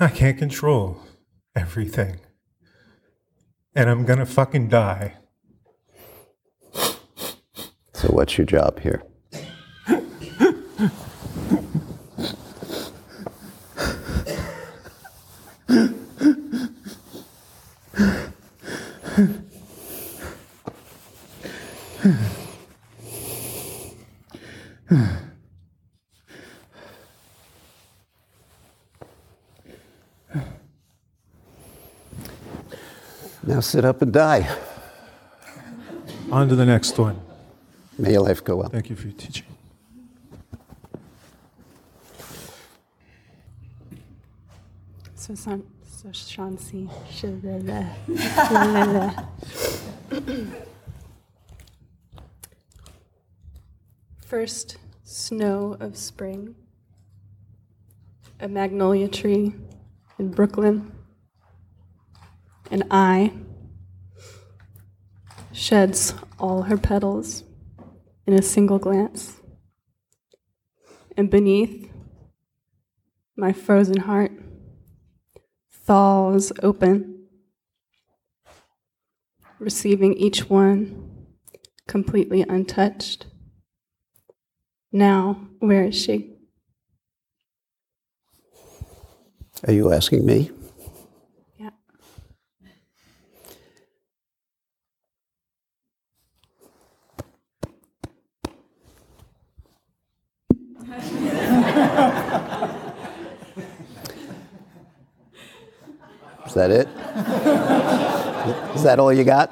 [0.00, 1.00] I can't control
[1.54, 2.20] everything.
[3.74, 5.14] And I'm gonna fucking die.
[7.92, 9.02] So, what's your job here?
[19.16, 19.28] Now
[33.60, 34.52] sit up and die.
[36.32, 37.20] On to the next one.
[37.96, 38.68] May your life go well.
[38.68, 39.46] Thank you for your teaching.
[45.14, 45.62] So,
[46.04, 46.90] so Shansi.
[54.26, 56.56] First snow of spring,
[58.38, 59.54] a magnolia tree
[60.18, 60.92] in Brooklyn
[62.70, 63.32] and I
[65.52, 67.44] sheds all her petals
[68.26, 69.40] in a single glance.
[71.16, 71.90] And beneath,
[73.36, 74.32] my frozen heart
[75.84, 77.26] thaws open,
[79.58, 81.26] receiving each one
[81.86, 83.26] completely untouched.
[84.90, 86.30] Now, where is she?
[89.66, 90.50] Are you asking me?
[91.58, 91.70] Yeah.
[106.54, 106.86] Is that it?
[108.76, 109.50] Is that all you got?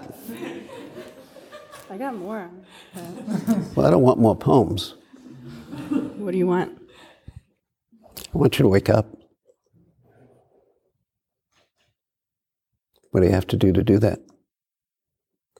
[1.91, 2.49] I got more.
[3.75, 4.95] Well, I don't want more poems.
[5.91, 6.81] What do you want?
[8.33, 9.07] I want you to wake up.
[13.11, 14.21] What do you have to do to do that?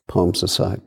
[0.07, 0.81] Poems aside.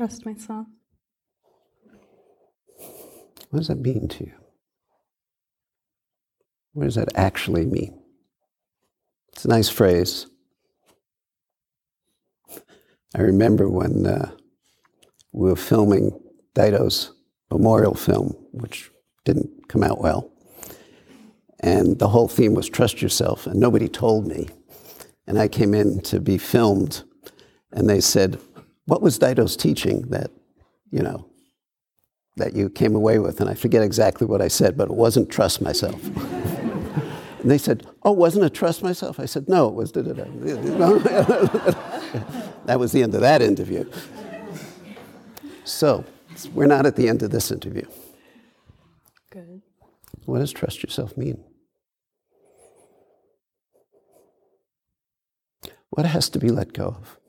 [0.00, 0.66] Trust myself.
[3.50, 4.32] What does that mean to you?
[6.72, 8.00] What does that actually mean?
[9.34, 10.26] It's a nice phrase.
[13.14, 14.30] I remember when uh,
[15.32, 16.18] we were filming
[16.54, 17.12] Daido's
[17.50, 18.90] memorial film, which
[19.26, 20.32] didn't come out well.
[21.58, 24.48] And the whole theme was trust yourself, and nobody told me.
[25.26, 27.02] And I came in to be filmed,
[27.70, 28.40] and they said,
[28.90, 30.32] What was Daido's teaching that,
[30.90, 31.24] you know,
[32.38, 33.40] that you came away with?
[33.40, 36.04] And I forget exactly what I said, but it wasn't trust myself.
[37.38, 39.20] and they said, Oh, wasn't it trust myself?
[39.20, 39.92] I said, No, it was.
[39.92, 40.24] Da-da-da."
[42.64, 43.88] that was the end of that interview.
[45.62, 46.04] So,
[46.52, 47.86] we're not at the end of this interview.
[49.30, 49.62] Good.
[50.24, 51.44] What does trust yourself mean?
[55.90, 57.19] What has to be let go of?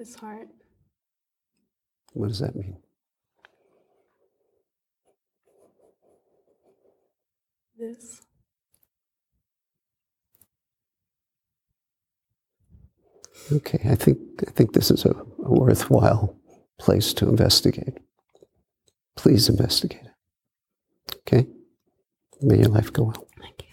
[0.00, 0.48] This heart.
[2.14, 2.78] What does that mean?
[7.78, 8.22] This.
[13.52, 16.34] Okay, I think, I think this is a, a worthwhile
[16.78, 17.98] place to investigate.
[19.18, 21.16] Please investigate it.
[21.18, 21.46] Okay?
[22.40, 23.26] May your life go well.
[23.38, 23.66] Thank you.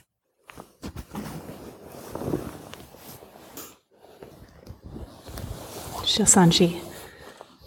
[6.08, 6.82] Shasanji,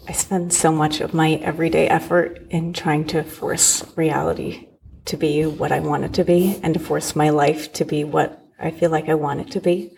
[0.07, 4.67] I spend so much of my everyday effort in trying to force reality
[5.05, 8.03] to be what I want it to be and to force my life to be
[8.03, 9.95] what I feel like I want it to be.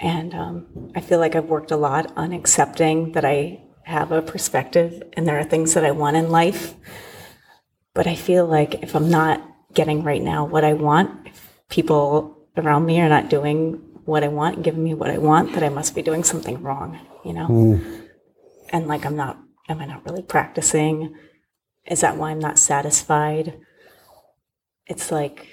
[0.00, 4.20] And um, I feel like I've worked a lot on accepting that I have a
[4.20, 6.74] perspective and there are things that I want in life.
[7.94, 12.48] But I feel like if I'm not getting right now what I want, if people
[12.56, 15.68] around me are not doing what I want giving me what I want, that I
[15.68, 17.46] must be doing something wrong, you know?
[17.46, 18.00] Hmm.
[18.70, 19.38] And like, I'm not,
[19.68, 21.14] am I not really practicing?
[21.86, 23.60] Is that why I'm not satisfied?
[24.86, 25.46] It's like,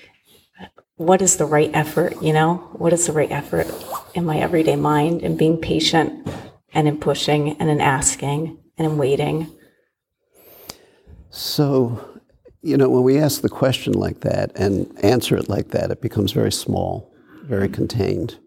[0.95, 2.55] what is the right effort, you know?
[2.73, 3.67] What is the right effort
[4.15, 6.27] in my everyday mind and being patient
[6.73, 9.47] and in pushing and in asking and in waiting?
[11.29, 12.19] So,
[12.61, 16.01] you know, when we ask the question like that and answer it like that, it
[16.01, 18.39] becomes very small, very contained.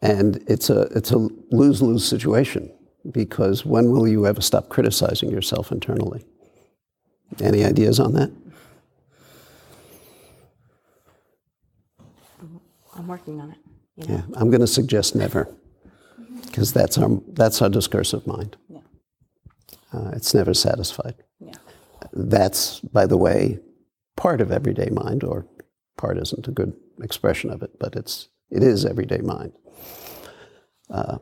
[0.00, 1.18] And it's a, it's a
[1.50, 2.72] lose lose situation
[3.10, 6.24] because when will you ever stop criticizing yourself internally?
[7.40, 8.30] Any ideas on that?
[12.94, 13.58] I'm working on it.
[13.96, 14.14] You know?
[14.14, 15.48] Yeah, I'm going to suggest never
[16.46, 18.56] because that's our, that's our discursive mind.
[18.68, 18.80] Yeah.
[19.92, 21.14] Uh, it's never satisfied.
[21.38, 21.52] Yeah.
[22.12, 23.60] That's, by the way,
[24.16, 25.46] part of everyday mind, or
[25.96, 29.52] part isn't a good expression of it, but it's, it is everyday mind.
[30.90, 31.18] Uh,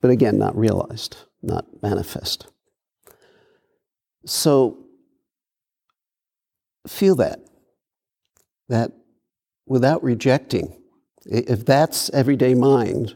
[0.00, 2.46] but again, not realized, not manifest.
[4.26, 4.78] So
[6.86, 7.40] feel that,
[8.68, 8.92] that
[9.66, 10.80] without rejecting,
[11.26, 13.14] if that's everyday mind,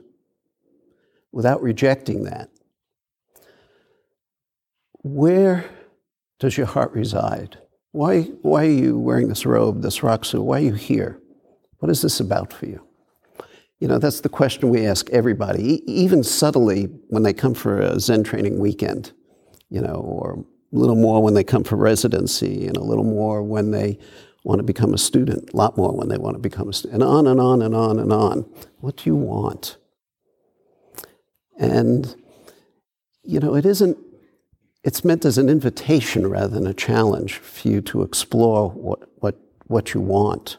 [1.32, 2.50] without rejecting that,
[5.02, 5.64] where
[6.38, 7.58] does your heart reside?
[7.92, 10.42] Why, why are you wearing this robe, this rock suit?
[10.42, 11.20] Why are you here?
[11.78, 12.86] What is this about for you?
[13.84, 18.00] You know, that's the question we ask everybody, even subtly when they come for a
[18.00, 19.12] Zen training weekend,
[19.68, 23.42] you know, or a little more when they come for residency, and a little more
[23.42, 23.98] when they
[24.42, 27.02] want to become a student, a lot more when they want to become a student,
[27.02, 28.50] and on and on and on and on.
[28.80, 29.76] What do you want?
[31.58, 32.16] And,
[33.22, 33.98] you know, it isn't,
[34.82, 39.38] it's meant as an invitation rather than a challenge for you to explore what, what,
[39.66, 40.56] what you want.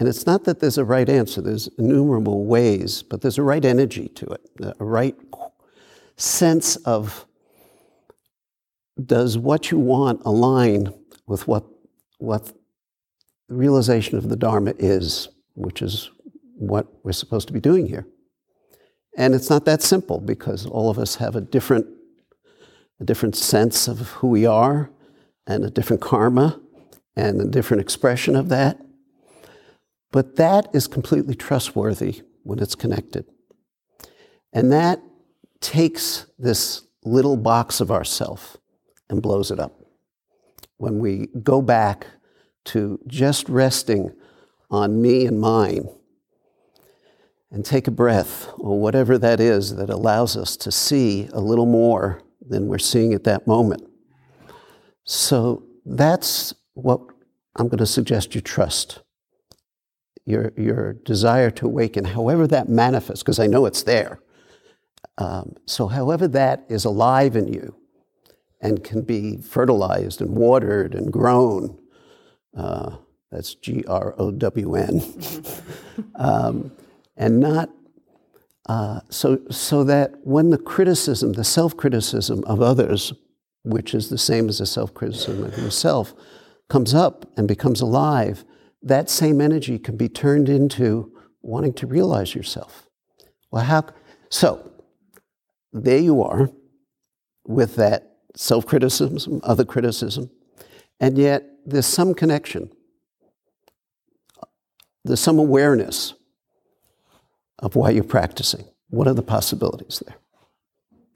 [0.00, 3.62] And it's not that there's a right answer, there's innumerable ways, but there's a right
[3.62, 5.14] energy to it, a right
[6.16, 7.26] sense of
[9.04, 10.94] does what you want align
[11.26, 11.64] with what,
[12.16, 12.46] what
[13.48, 16.10] the realization of the Dharma is, which is
[16.56, 18.06] what we're supposed to be doing here.
[19.18, 21.86] And it's not that simple because all of us have a different,
[23.00, 24.90] a different sense of who we are
[25.46, 26.58] and a different karma
[27.14, 28.80] and a different expression of that.
[30.12, 33.26] But that is completely trustworthy when it's connected.
[34.52, 35.00] And that
[35.60, 38.56] takes this little box of ourself
[39.08, 39.72] and blows it up.
[40.78, 42.06] When we go back
[42.66, 44.12] to just resting
[44.70, 45.88] on me and mine
[47.50, 51.66] and take a breath or whatever that is that allows us to see a little
[51.66, 53.82] more than we're seeing at that moment.
[55.04, 57.00] So that's what
[57.56, 59.02] I'm going to suggest you trust.
[60.30, 64.20] Your, your desire to awaken, however that manifests, because I know it's there.
[65.18, 67.74] Um, so, however that is alive in you
[68.60, 71.78] and can be fertilized and watered and grown,
[72.56, 72.96] uh,
[73.30, 75.02] that's G R O W N.
[76.14, 76.72] um,
[77.16, 77.70] and not
[78.70, 83.12] uh, so, so that when the criticism, the self criticism of others,
[83.64, 86.14] which is the same as the self criticism of yourself,
[86.68, 88.44] comes up and becomes alive,
[88.82, 91.12] that same energy can be turned into
[91.42, 92.86] wanting to realize yourself.
[93.50, 93.86] Well, how?
[94.30, 94.70] So,
[95.72, 96.50] there you are
[97.46, 100.30] with that self criticism, other criticism,
[100.98, 102.70] and yet there's some connection.
[105.04, 106.14] There's some awareness
[107.58, 108.64] of why you're practicing.
[108.88, 110.16] What are the possibilities there?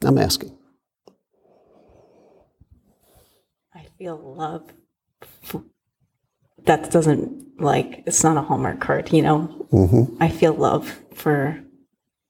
[0.04, 0.56] I'm asking.
[3.74, 4.70] I feel love.
[6.66, 9.66] That doesn't like it's not a Hallmark card, you know.
[9.72, 10.22] Mm-hmm.
[10.22, 11.62] I feel love for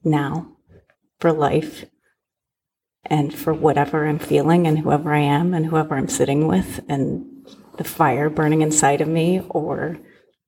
[0.03, 0.57] now,
[1.21, 1.87] for life,
[3.05, 7.25] and for whatever I'm feeling, and whoever I am, and whoever I'm sitting with, and
[7.79, 9.99] the fire burning inside of me, or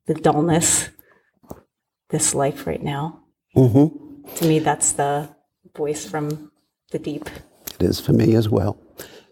[0.07, 0.91] the dullness.
[2.11, 3.25] This life right now.
[3.57, 4.33] Mm-hmm.
[4.37, 5.29] To me, that's the
[5.77, 6.53] voice from
[6.93, 7.29] the deep.
[7.81, 8.79] It is for me as well.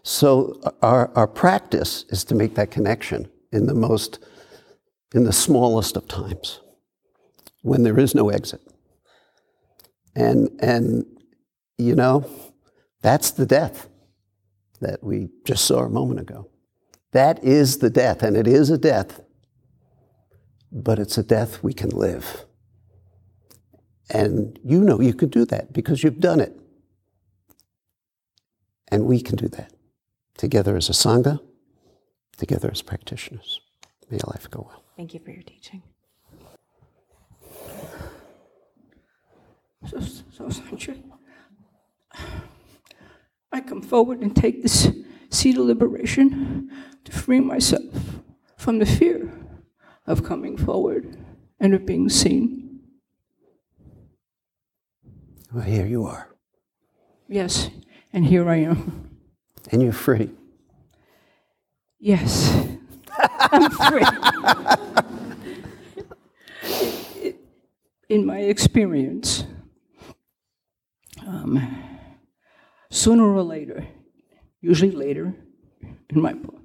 [0.03, 4.19] So our, our practice is to make that connection in the most,
[5.15, 6.59] in the smallest of times,
[7.61, 8.61] when there is no exit.
[10.13, 11.05] And, and
[11.77, 12.29] you know,
[13.01, 13.87] that's the death
[14.81, 16.49] that we just saw a moment ago.
[17.13, 19.21] That is the death, and it is a death,
[20.69, 22.43] but it's a death we can live.
[24.09, 26.59] And you know you can do that because you've done it.
[28.89, 29.71] And we can do that
[30.37, 31.39] together as a Sangha,
[32.37, 33.61] together as practitioners.
[34.09, 34.84] May your life go well.
[34.95, 35.83] Thank you for your teaching.
[39.87, 41.03] So, so Sanjay,
[43.51, 44.89] I come forward and take this
[45.29, 46.71] seed of liberation
[47.03, 48.19] to free myself
[48.57, 49.31] from the fear
[50.07, 51.17] of coming forward
[51.59, 52.79] and of being seen.
[55.53, 56.29] Well, here you are.
[57.27, 57.69] Yes,
[58.11, 59.17] and here I am.
[59.71, 60.31] And you're free.
[61.99, 62.64] Yes,
[68.09, 69.45] In my experience,
[71.25, 71.83] um,
[72.91, 73.87] sooner or later,
[74.61, 75.35] usually later,
[76.09, 76.61] in my book,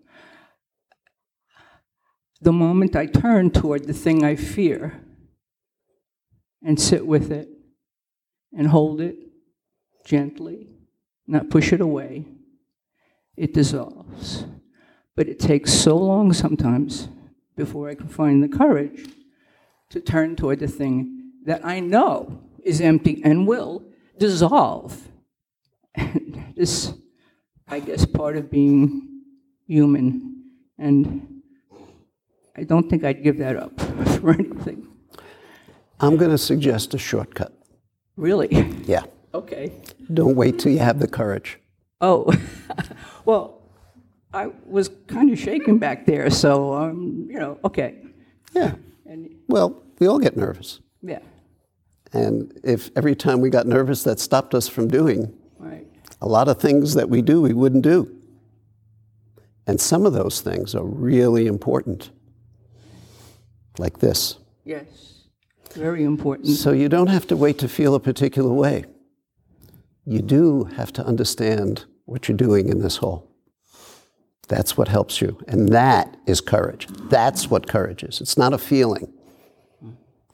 [2.40, 5.00] the moment I turn toward the thing I fear
[6.62, 7.48] and sit with it
[8.52, 9.16] and hold it
[10.04, 10.68] gently,
[11.26, 12.26] not push it away,
[13.36, 14.44] it dissolves.
[15.16, 17.08] But it takes so long sometimes
[17.56, 19.08] before I can find the courage
[19.90, 23.82] to turn toward the thing that I know is empty and will
[24.18, 25.08] dissolve.
[25.94, 26.92] And this,
[27.68, 29.22] I guess, part of being
[29.66, 30.44] human.
[30.78, 31.42] And
[32.56, 33.78] I don't think I'd give that up
[34.20, 34.86] for anything.
[35.98, 37.52] I'm going to suggest a shortcut.
[38.16, 38.48] Really?
[38.84, 39.02] Yeah.
[39.34, 39.72] Okay.
[40.12, 41.58] Don't wait till you have the courage.
[42.00, 42.32] Oh,
[43.24, 43.59] well,
[44.32, 47.96] I was kind of shaking back there, so, um, you know, okay.
[48.54, 48.74] Yeah.
[49.06, 50.80] And Well, we all get nervous.
[51.02, 51.18] yeah,
[52.12, 55.86] And if every time we got nervous, that stopped us from doing right.
[56.20, 58.08] a lot of things that we do, we wouldn't do.
[59.66, 62.10] And some of those things are really important,
[63.78, 64.36] like this.
[64.64, 64.86] Yes.
[65.74, 66.48] Very important.
[66.48, 68.84] So you don't have to wait to feel a particular way.
[70.04, 73.29] you do have to understand what you're doing in this hall.
[74.50, 75.38] That's what helps you.
[75.46, 76.88] And that is courage.
[77.08, 78.20] That's what courage is.
[78.20, 79.12] It's not a feeling,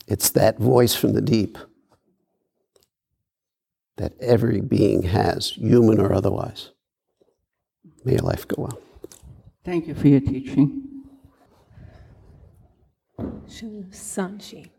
[0.08, 1.58] it's that voice from the deep
[3.98, 6.70] that every being has, human or otherwise.
[8.04, 8.78] May your life go well.
[9.64, 10.82] Thank you for your teaching.
[13.90, 14.70] Sanchi.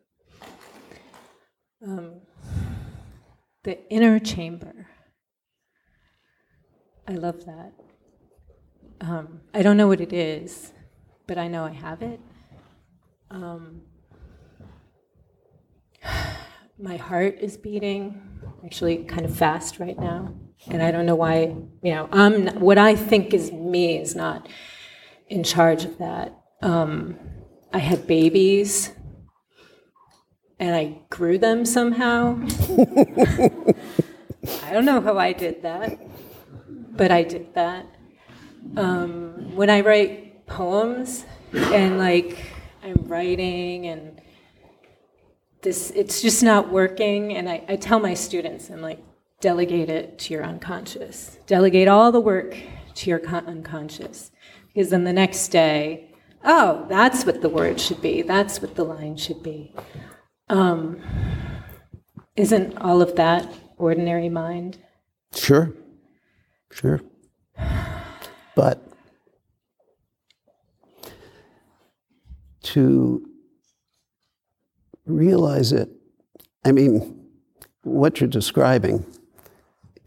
[1.85, 2.21] Um,
[3.63, 4.87] the inner chamber.
[7.07, 7.73] I love that.
[9.01, 10.73] Um, I don't know what it is,
[11.27, 12.19] but I know I have it.
[13.29, 13.81] Um,
[16.79, 18.21] my heart is beating
[18.65, 20.33] actually kind of fast right now,
[20.67, 21.55] and I don't know why.
[21.83, 24.47] You know, I'm what I think is me is not
[25.27, 26.35] in charge of that.
[26.61, 27.17] Um,
[27.73, 28.91] I had babies,
[30.59, 32.39] and I grew them somehow.
[34.63, 35.99] I don't know how I did that,
[36.67, 37.85] but I did that.
[38.75, 42.37] Um, when I write poems and like
[42.83, 44.21] I'm writing and
[45.61, 47.35] this, it's just not working.
[47.35, 49.03] And I, I tell my students, I'm like,
[49.41, 51.37] delegate it to your unconscious.
[51.47, 52.57] Delegate all the work
[52.95, 54.31] to your con- unconscious.
[54.67, 56.11] Because then the next day,
[56.43, 58.21] oh, that's what the word should be.
[58.21, 59.73] That's what the line should be.
[60.49, 61.01] Um,
[62.35, 64.77] isn't all of that ordinary mind?
[65.33, 65.73] Sure,
[66.71, 67.01] sure.
[68.57, 68.81] But
[72.63, 73.23] to
[75.05, 75.89] realize it,
[76.65, 77.23] I mean,
[77.83, 79.05] what you're describing,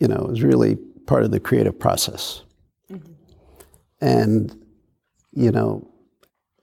[0.00, 0.74] you know, is really
[1.06, 2.42] part of the creative process.
[2.90, 3.12] Mm-hmm.
[4.00, 4.66] And,
[5.30, 5.88] you know,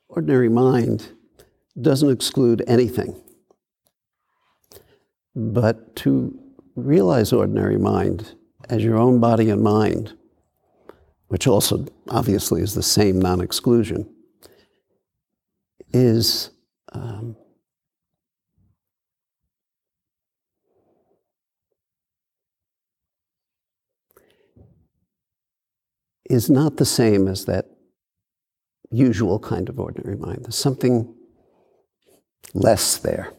[0.09, 1.07] ordinary mind
[1.79, 3.15] doesn't exclude anything.
[5.33, 6.38] But to
[6.75, 8.35] realize ordinary mind
[8.67, 10.16] as your own body and mind,
[11.28, 14.09] which also obviously is the same non exclusion,
[15.93, 16.51] is
[16.93, 17.36] um,
[26.30, 27.65] is not the same as that
[28.91, 30.39] usual kind of ordinary mind.
[30.43, 31.13] There's something
[32.53, 33.34] less there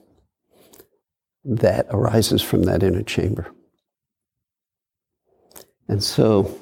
[1.44, 3.50] that arises from that inner chamber.
[5.86, 6.58] And so,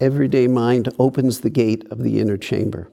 [0.00, 2.90] everyday mind opens the gate of the inner chamber.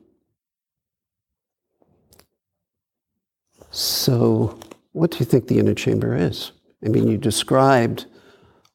[3.72, 4.60] So,
[4.94, 6.52] what do you think the inner chamber is?
[6.84, 8.06] I mean, you described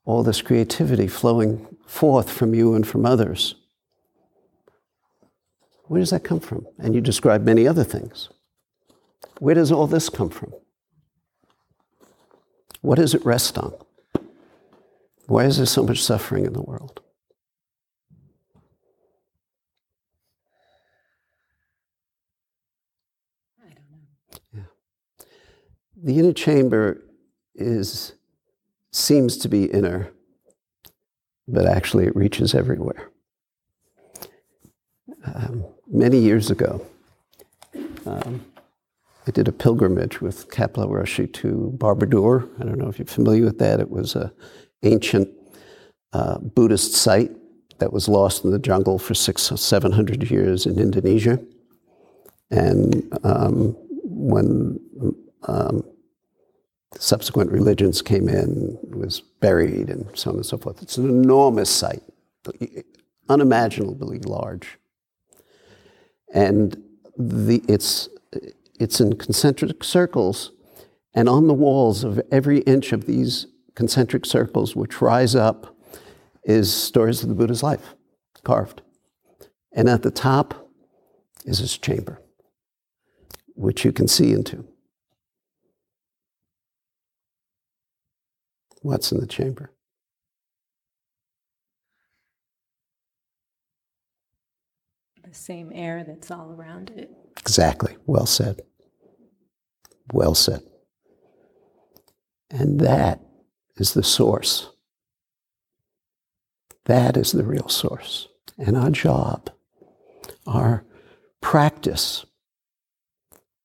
[0.04, 3.54] all this creativity flowing forth from you and from others.
[5.84, 6.66] Where does that come from?
[6.78, 8.28] And you described many other things.
[9.38, 10.52] Where does all this come from?
[12.80, 13.74] What does it rest on?
[15.26, 17.00] Why is there so much suffering in the world?
[26.02, 27.02] The inner chamber
[27.54, 28.14] is
[28.90, 30.10] seems to be inner,
[31.46, 33.10] but actually it reaches everywhere.
[35.26, 36.86] Um, many years ago,
[38.06, 38.44] um,
[39.26, 42.48] I did a pilgrimage with Kapleau Roshi to Borobudur.
[42.58, 43.78] I don't know if you're familiar with that.
[43.78, 44.30] It was an
[44.82, 45.28] ancient
[46.14, 47.30] uh, Buddhist site
[47.78, 51.38] that was lost in the jungle for six or seven hundred years in Indonesia.
[52.50, 54.80] And um, when
[55.46, 55.84] um,
[56.98, 60.82] subsequent religions came in, was buried, and so on and so forth.
[60.82, 62.02] It's an enormous site,
[63.28, 64.78] unimaginably large.
[66.32, 66.82] And
[67.16, 68.08] the, it's,
[68.78, 70.52] it's in concentric circles,
[71.14, 75.76] and on the walls of every inch of these concentric circles, which rise up,
[76.44, 77.94] is stories of the Buddha's life
[78.44, 78.82] carved.
[79.72, 80.68] And at the top
[81.44, 82.20] is his chamber,
[83.54, 84.66] which you can see into.
[88.80, 89.72] What's in the chamber?
[95.22, 97.10] The same air that's all around it.
[97.38, 97.96] Exactly.
[98.06, 98.62] Well said.
[100.12, 100.62] Well said.
[102.50, 103.20] And that
[103.76, 104.70] is the source.
[106.86, 108.26] That is the real source.
[108.58, 109.50] And our job,
[110.46, 110.84] our
[111.40, 112.26] practice,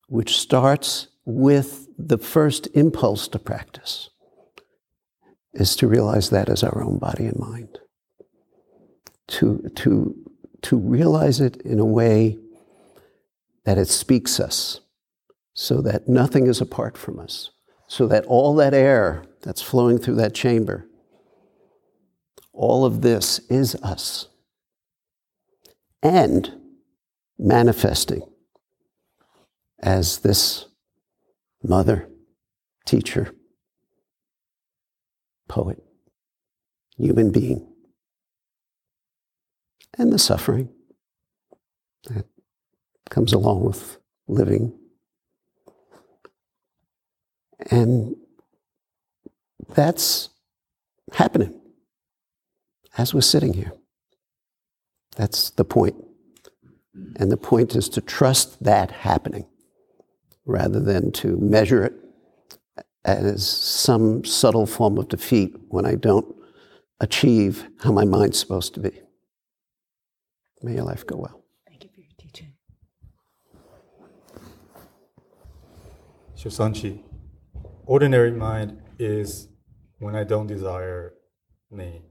[0.07, 4.11] which starts with the first impulse to practice,
[5.56, 7.80] is to realize that as our own body and mind.
[9.28, 10.16] to, to,
[10.62, 12.38] to realize it in a way
[13.66, 14.82] that it speaks us,
[15.53, 17.49] so that nothing is apart from us,
[17.88, 20.88] so that all that air that's flowing through that chamber,
[22.53, 24.28] all of this is us.
[26.03, 26.53] And
[27.39, 28.22] manifesting
[29.80, 30.66] as this
[31.64, 32.08] mother,
[32.86, 33.35] teacher,
[35.48, 35.82] poet,
[36.98, 37.68] human being,
[39.98, 40.70] and the suffering
[42.10, 42.26] that
[43.10, 44.78] comes along with living.
[47.72, 48.16] And
[49.74, 50.30] that's
[51.14, 51.60] happening
[52.98, 53.72] as we're sitting here.
[55.16, 55.96] That's the point.
[57.16, 59.48] And the point is to trust that happening
[60.46, 61.93] rather than to measure it
[63.06, 66.36] as some subtle form of defeat when I don't
[66.99, 68.91] achieve how my mind's supposed to be.
[70.64, 71.43] May your life go well.
[71.68, 72.53] Thank you for your teaching.
[76.36, 77.03] Shosanchi,
[77.86, 79.49] ordinary mind is
[79.99, 81.14] when I don't desire
[81.70, 82.01] me.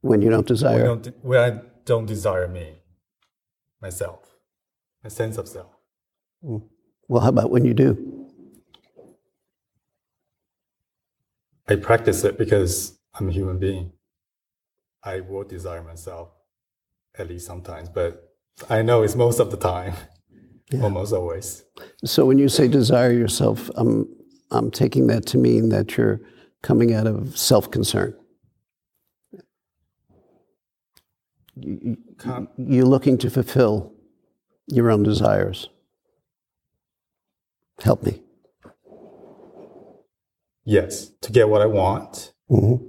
[0.00, 2.76] When you don't desire, I don't, when I don't desire me,
[3.82, 4.20] myself,
[5.04, 5.72] my sense of self.
[6.42, 6.62] Mm.
[7.06, 8.20] well, how about when you do?
[11.70, 13.92] I practice it because I'm a human being.
[15.04, 16.30] I will desire myself,
[17.16, 18.34] at least sometimes, but
[18.68, 19.94] I know it's most of the time,
[20.82, 21.64] almost always.
[22.04, 24.08] So when you say desire yourself, I'm,
[24.50, 26.20] I'm taking that to mean that you're
[26.62, 28.16] coming out of self concern.
[32.18, 33.92] Con- You're looking to fulfill
[34.66, 35.68] your own desires.
[37.80, 38.22] Help me.
[40.64, 42.84] Yes, to get what I want, Mm-hmm.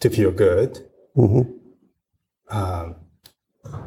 [0.00, 0.78] to feel good,
[1.16, 2.56] Mm-hmm.
[2.56, 2.96] um,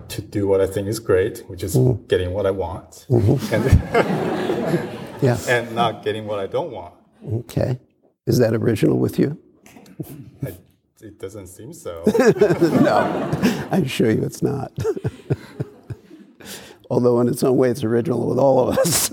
[0.07, 2.05] to do what I think is great, which is Mm-hmm.
[2.07, 3.39] getting what I want, and,
[5.21, 5.37] Yeah.
[5.47, 6.93] and not getting what I don't want.
[7.41, 7.79] Okay.
[8.25, 9.37] Is that original with you?
[10.45, 10.55] I,
[11.01, 12.03] it doesn't seem so.
[12.07, 13.29] no,
[13.71, 14.71] I assure you it's not.
[16.89, 19.11] Although, in its own way, it's original with all of us.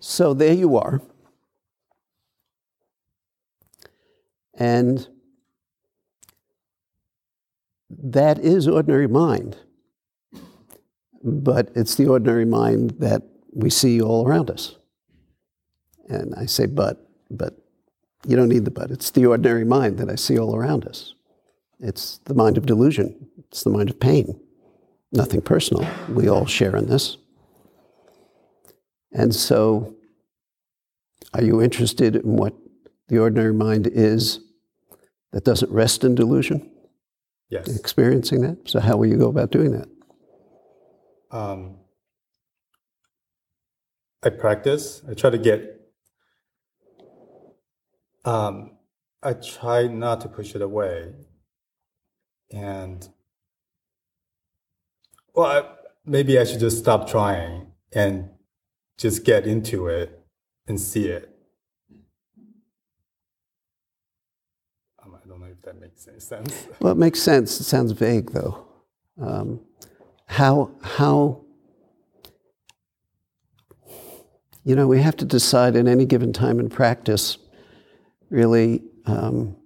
[0.00, 1.00] so, there you are.
[4.62, 5.08] And
[7.90, 9.56] that is ordinary mind.
[11.24, 14.76] But it's the ordinary mind that we see all around us.
[16.08, 17.58] And I say, but, but
[18.24, 18.92] you don't need the but.
[18.92, 21.14] It's the ordinary mind that I see all around us.
[21.80, 23.30] It's the mind of delusion.
[23.38, 24.40] It's the mind of pain.
[25.10, 25.84] Nothing personal.
[26.08, 27.16] We all share in this.
[29.10, 29.96] And so,
[31.34, 32.54] are you interested in what
[33.08, 34.41] the ordinary mind is
[35.32, 36.70] that doesn't rest in delusion?
[37.48, 37.68] yes.
[37.76, 38.68] Experiencing that?
[38.68, 39.88] So, how will you go about doing that?
[41.32, 41.76] um,
[44.22, 45.02] I practice.
[45.08, 45.80] I try to get.
[48.24, 48.72] Um,
[49.22, 51.14] I try not to push it away,
[52.52, 53.08] and
[55.34, 55.64] well, I,
[56.04, 58.30] maybe I should just stop trying and
[58.98, 60.20] just get into it
[60.68, 61.28] and see it.
[65.02, 66.66] Um, I don't know if that makes any sense.
[66.80, 67.60] Well, it makes sense.
[67.60, 68.66] It sounds vague, though.
[69.20, 69.60] Um,
[70.26, 71.44] how, how,
[74.64, 77.38] you know, we have to decide in any given time in practice,
[78.30, 79.56] really, um,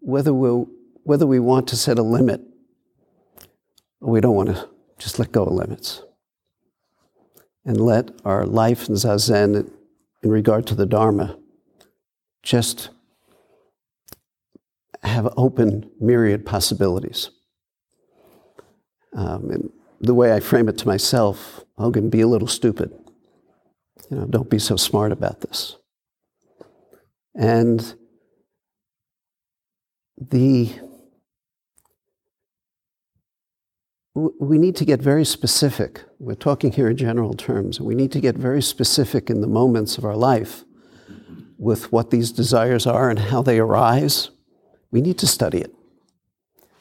[0.00, 0.68] whether, we'll,
[1.04, 2.40] whether we want to set a limit
[4.00, 4.68] or we don't want to
[4.98, 6.02] just let go of limits
[7.64, 9.70] and let our life in Zazen
[10.22, 11.38] in regard to the Dharma
[12.42, 12.90] just
[15.02, 17.30] have open myriad possibilities.
[19.14, 19.70] Um,
[20.00, 22.92] the way I frame it to myself, i Hogen, be a little stupid.
[24.10, 25.76] You know, don't be so smart about this.
[27.34, 27.94] And
[30.16, 30.72] the
[34.14, 36.02] we need to get very specific.
[36.18, 37.80] We're talking here in general terms.
[37.80, 40.64] We need to get very specific in the moments of our life
[41.58, 44.30] with what these desires are and how they arise.
[44.90, 45.74] We need to study it.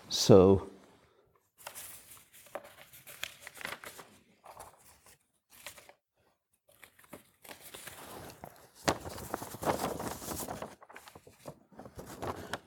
[0.08, 0.70] So,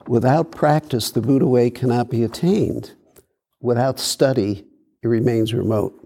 [0.07, 2.93] without practice, the Buddha way cannot be attained.
[3.61, 4.67] Without study,
[5.03, 5.97] it remains remote.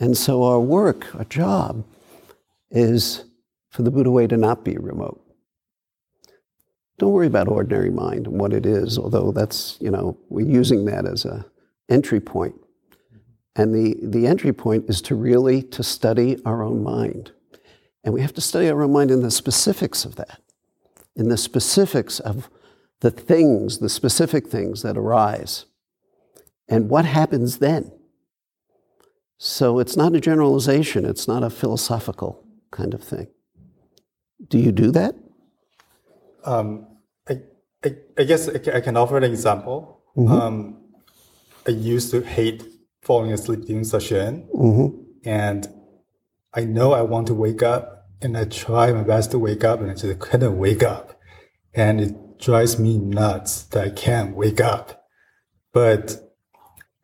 [0.00, 1.84] And so, our work, our job,
[2.70, 3.24] is
[3.74, 5.20] for the Buddha way to not be remote.
[6.96, 10.84] don't worry about ordinary mind and what it is, although that's, you know, we're using
[10.84, 11.44] that as a
[11.88, 12.54] entry point.
[13.56, 17.32] And the, the entry point is to really to study our own mind.
[18.04, 20.40] And we have to study our own mind in the specifics of that,
[21.16, 22.48] in the specifics of
[23.00, 25.64] the things, the specific things that arise.
[26.68, 27.90] And what happens then?
[29.36, 33.26] So it's not a generalization, it's not a philosophical kind of thing.
[34.48, 35.14] Do you do that?
[36.44, 36.86] Um,
[37.28, 37.40] I,
[37.84, 40.02] I, I, guess I can offer an example.
[40.16, 40.32] Mm-hmm.
[40.32, 40.84] Um,
[41.66, 42.62] I used to hate
[43.02, 45.00] falling asleep during session, mm-hmm.
[45.24, 45.66] and
[46.52, 49.80] I know I want to wake up, and I try my best to wake up,
[49.80, 51.18] and I just couldn't wake up,
[51.72, 55.06] and it drives me nuts that I can't wake up.
[55.72, 56.16] But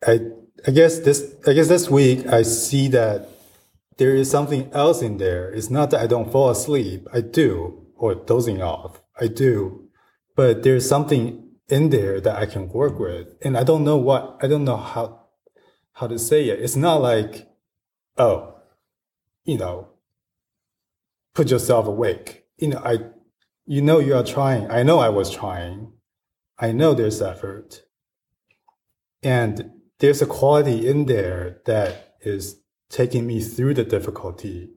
[0.05, 0.21] I,
[0.67, 3.30] I guess this, I guess this week I see that
[4.01, 5.51] there is something else in there.
[5.51, 7.07] It's not that I don't fall asleep.
[7.13, 8.99] I do, or dozing off.
[9.19, 9.89] I do,
[10.35, 13.35] but there's something in there that I can work with.
[13.43, 15.27] And I don't know what, I don't know how,
[15.93, 16.59] how to say it.
[16.59, 17.47] It's not like,
[18.17, 18.55] oh,
[19.43, 19.89] you know,
[21.35, 22.45] put yourself awake.
[22.57, 22.97] You know, I,
[23.67, 24.71] you know, you are trying.
[24.71, 25.93] I know I was trying.
[26.57, 27.83] I know there's effort.
[29.21, 32.60] And there's a quality in there that is
[32.91, 34.69] taking me through the difficulty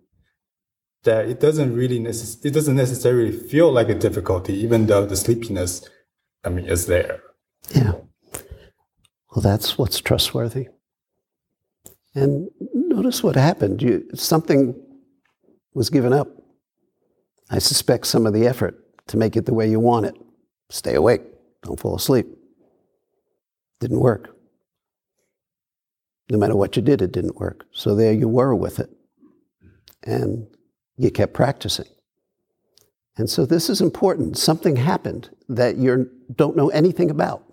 [1.03, 5.17] that it doesn't really necess- it doesn't necessarily feel like a difficulty even though the
[5.17, 5.87] sleepiness
[6.45, 7.23] I mean, is there.
[7.75, 7.93] Yeah.
[9.31, 10.69] Well, that's what's trustworthy.
[12.15, 13.83] And notice what happened.
[13.83, 14.75] You, something
[15.73, 16.29] was given up.
[17.51, 20.15] I suspect some of the effort to make it the way you want it.
[20.71, 21.23] Stay awake,
[21.63, 22.27] don't fall asleep.
[23.81, 24.34] Didn't work.
[26.31, 27.67] No matter what you did, it didn't work.
[27.73, 28.91] So there you were with it.
[30.03, 30.47] And
[30.97, 31.87] you kept practicing.
[33.17, 34.37] And so this is important.
[34.37, 37.45] Something happened that you don't know anything about,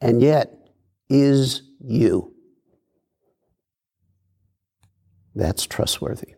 [0.00, 0.52] and yet
[1.08, 2.32] is you.
[5.34, 6.34] That's trustworthy.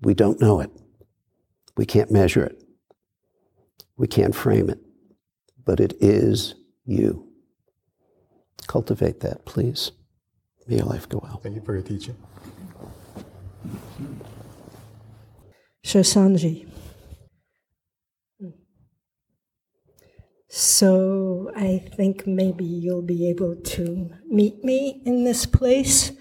[0.00, 0.70] We don't know it.
[1.76, 2.62] We can't measure it.
[3.96, 4.78] We can't frame it.
[5.62, 6.54] But it is
[6.86, 7.28] you.
[8.66, 9.92] Cultivate that, please.
[10.66, 11.40] May your life go well.
[11.42, 12.16] Thank you for your teaching.
[15.84, 16.66] Shosanji.
[20.48, 26.12] So I think maybe you'll be able to meet me in this place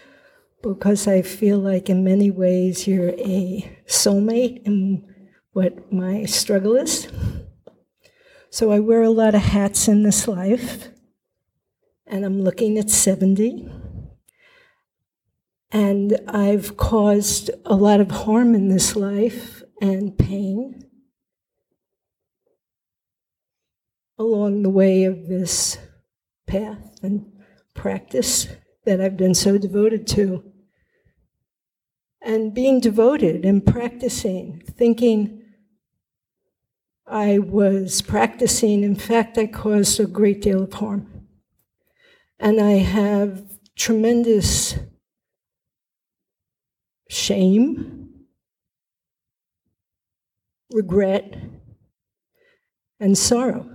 [0.62, 5.08] because I feel like in many ways you're a soulmate in
[5.54, 7.08] what my struggle is.
[8.52, 10.90] So I wear a lot of hats in this life,
[12.06, 13.68] and I'm looking at 70.
[15.72, 20.90] And I've caused a lot of harm in this life and pain.
[24.20, 25.78] along the way of this
[26.46, 27.26] path and
[27.74, 28.48] practice
[28.86, 30.44] that I've been so devoted to.
[32.22, 35.42] And being devoted and practicing, thinking
[37.08, 41.28] I was practicing, in fact, I caused a great deal of harm.
[42.40, 44.76] And I have tremendous
[47.10, 48.10] shame,
[50.72, 51.36] regret,
[53.00, 53.70] and sorrow.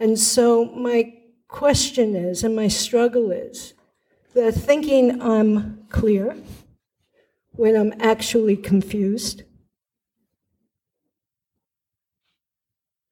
[0.00, 1.12] And so my
[1.48, 3.74] question is, and my struggle is,
[4.34, 6.36] that thinking I'm clear
[7.52, 9.42] when I'm actually confused,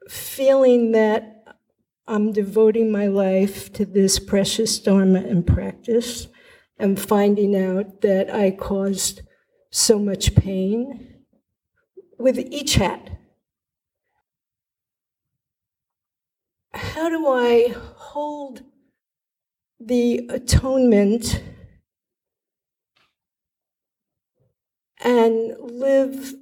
[0.08, 1.56] feeling that
[2.06, 6.28] I'm devoting my life to this precious Dharma and practice,
[6.78, 9.22] and finding out that I caused
[9.70, 11.24] so much pain
[12.18, 13.10] with each hat
[16.94, 18.62] how do I hold
[19.80, 21.42] the atonement
[25.02, 26.34] and live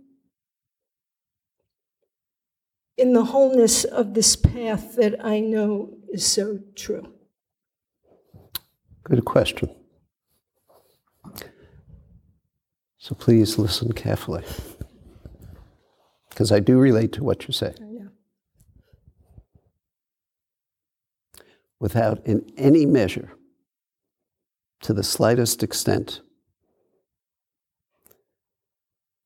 [2.96, 7.12] in the wholeness of this path that I know is so true?
[9.04, 9.81] Good question.
[13.02, 14.44] So please listen carefully,
[16.30, 17.74] because I do relate to what you say.
[21.80, 23.32] without, in any measure,
[24.82, 26.20] to the slightest extent,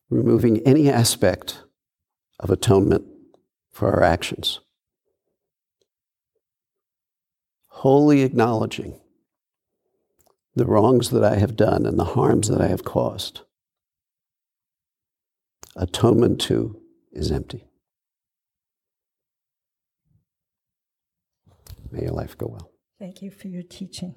[0.09, 1.62] removing any aspect
[2.41, 3.05] of atonement
[3.70, 4.61] for our actions.
[7.66, 8.99] Wholly acknowledging
[10.55, 13.43] the wrongs that I have done and the harms that I have caused.
[15.77, 16.81] Atonement to
[17.12, 17.66] is empty.
[21.91, 22.70] May your life go well.
[22.99, 24.14] Thank you for your teaching.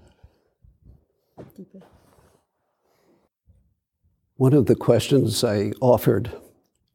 [1.37, 1.81] Deepa.
[4.35, 6.31] One of the questions I offered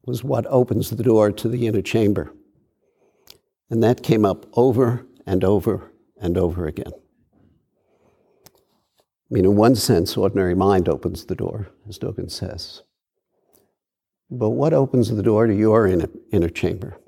[0.06, 2.32] was what opens the door to the inner chamber.
[3.68, 6.92] And that came up over and over and over again.
[8.46, 12.82] I mean, in one sense, ordinary mind opens the door, as Dogen says.
[14.36, 16.98] But what opens the door to your inner, inner chamber?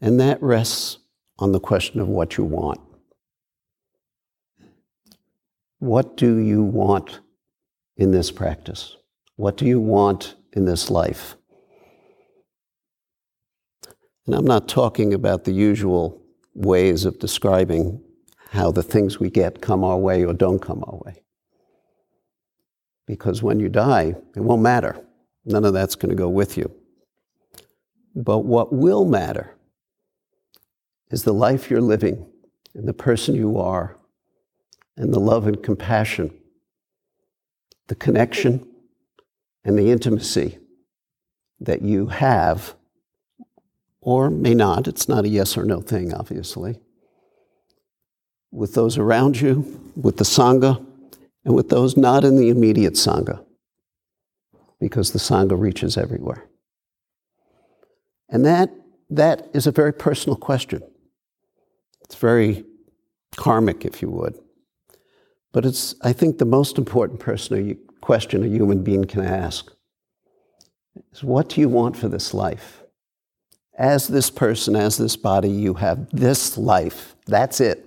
[0.00, 0.98] And that rests
[1.38, 2.80] on the question of what you want.
[5.80, 7.20] What do you want
[7.96, 8.96] in this practice?
[9.36, 11.36] What do you want in this life?
[14.26, 16.22] And I'm not talking about the usual
[16.54, 18.02] ways of describing
[18.50, 21.22] how the things we get come our way or don't come our way.
[23.06, 25.04] Because when you die, it won't matter.
[25.48, 26.70] None of that's going to go with you.
[28.14, 29.54] But what will matter
[31.10, 32.26] is the life you're living
[32.74, 33.96] and the person you are
[34.98, 36.36] and the love and compassion,
[37.86, 38.68] the connection
[39.64, 40.58] and the intimacy
[41.60, 42.74] that you have,
[44.02, 46.78] or may not, it's not a yes or no thing, obviously,
[48.50, 50.84] with those around you, with the Sangha,
[51.44, 53.44] and with those not in the immediate Sangha,
[54.80, 56.44] because the Sangha reaches everywhere.
[58.28, 58.70] And that,
[59.10, 60.82] that is a very personal question.
[62.02, 62.64] It's very
[63.36, 64.38] karmic, if you would.
[65.52, 69.72] But it's, I think, the most important person, question a human being can ask
[71.12, 72.82] is what do you want for this life?
[73.76, 77.14] As this person, as this body, you have this life.
[77.26, 77.84] That's it.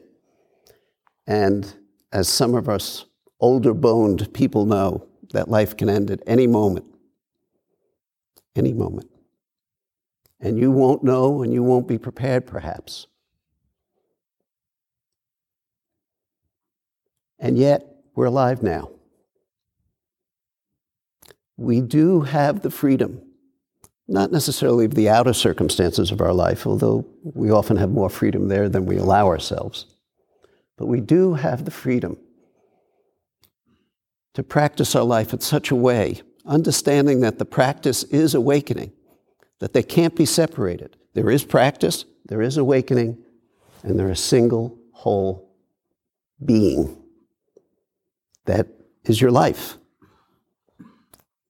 [1.28, 1.72] And
[2.12, 3.06] as some of us
[3.40, 6.86] older boned people know, that life can end at any moment.
[8.56, 9.10] Any moment.
[10.40, 13.08] And you won't know and you won't be prepared, perhaps.
[17.40, 18.92] And yet, we're alive now.
[21.58, 23.22] We do have the freedom,
[24.08, 28.48] not necessarily of the outer circumstances of our life, although we often have more freedom
[28.48, 29.86] there than we allow ourselves.
[30.78, 32.18] But we do have the freedom
[34.34, 38.92] to practice our life in such a way, understanding that the practice is awakening,
[39.60, 40.96] that they can't be separated.
[41.14, 43.18] There is practice, there is awakening,
[43.84, 45.52] and they're a single, whole
[46.44, 46.98] being
[48.46, 48.68] that
[49.06, 49.78] is your life,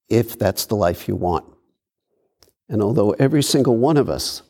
[0.09, 1.45] if that's the life you want.
[2.69, 4.43] And although every single one of us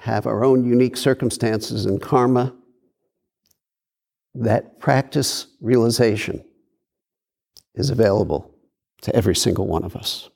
[0.00, 2.54] have our own unique circumstances and karma,
[4.34, 6.44] that practice realization
[7.74, 8.54] is available
[9.02, 10.30] to every single one of us.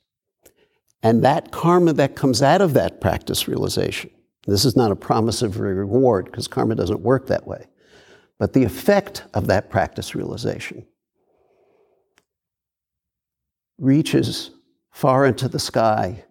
[1.03, 4.11] And that karma that comes out of that practice realization,
[4.47, 7.67] this is not a promise of reward because karma doesn't work that way,
[8.39, 10.87] but the effect of that practice realization
[13.79, 14.51] reaches
[14.93, 16.25] far into the sky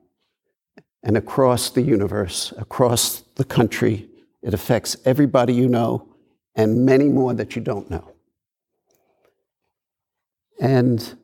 [1.03, 4.07] and across the universe, across the country.
[4.41, 6.07] It affects everybody you know
[6.55, 8.10] and many more that you don't know.
[10.61, 11.15] And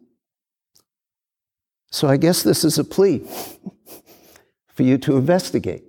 [1.92, 3.24] so I guess this is a plea
[4.68, 5.84] for you to investigate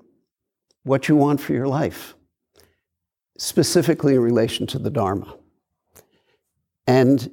[0.85, 2.15] what you want for your life,
[3.39, 5.35] specifically in relation to the Dharma.
[6.87, 7.31] And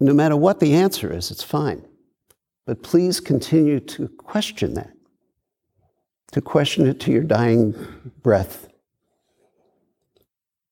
[0.00, 1.86] no matter what the answer is, it's fine.
[2.66, 4.92] But please continue to question that,
[6.32, 7.74] to question it to your dying
[8.22, 8.66] breath.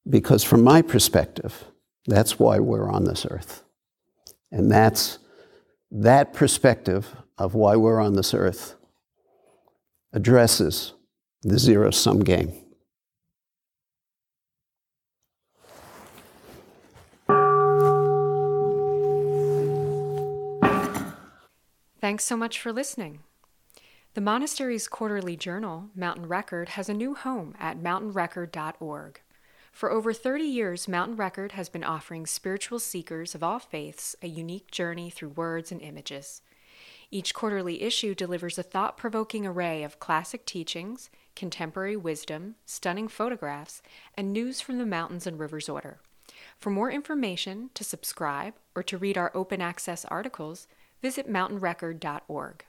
[0.09, 1.65] Because from my perspective,
[2.07, 3.63] that's why we're on this earth.
[4.51, 5.19] And that's
[5.91, 8.77] that perspective of why we're on this earth
[10.13, 10.95] addresses
[11.43, 12.53] the zero sum game.
[22.01, 23.21] Thanks so much for listening.
[24.15, 29.21] The monastery's quarterly journal, Mountain Record, has a new home at mountainrecord.org.
[29.79, 34.27] For over 30 years, Mountain Record has been offering spiritual seekers of all faiths a
[34.27, 36.43] unique journey through words and images.
[37.13, 43.81] Each quarterly issue delivers a thought provoking array of classic teachings, contemporary wisdom, stunning photographs,
[44.17, 46.01] and news from the mountains and rivers order.
[46.59, 50.67] For more information, to subscribe, or to read our open access articles,
[51.03, 52.65] visit mountainrecord.org.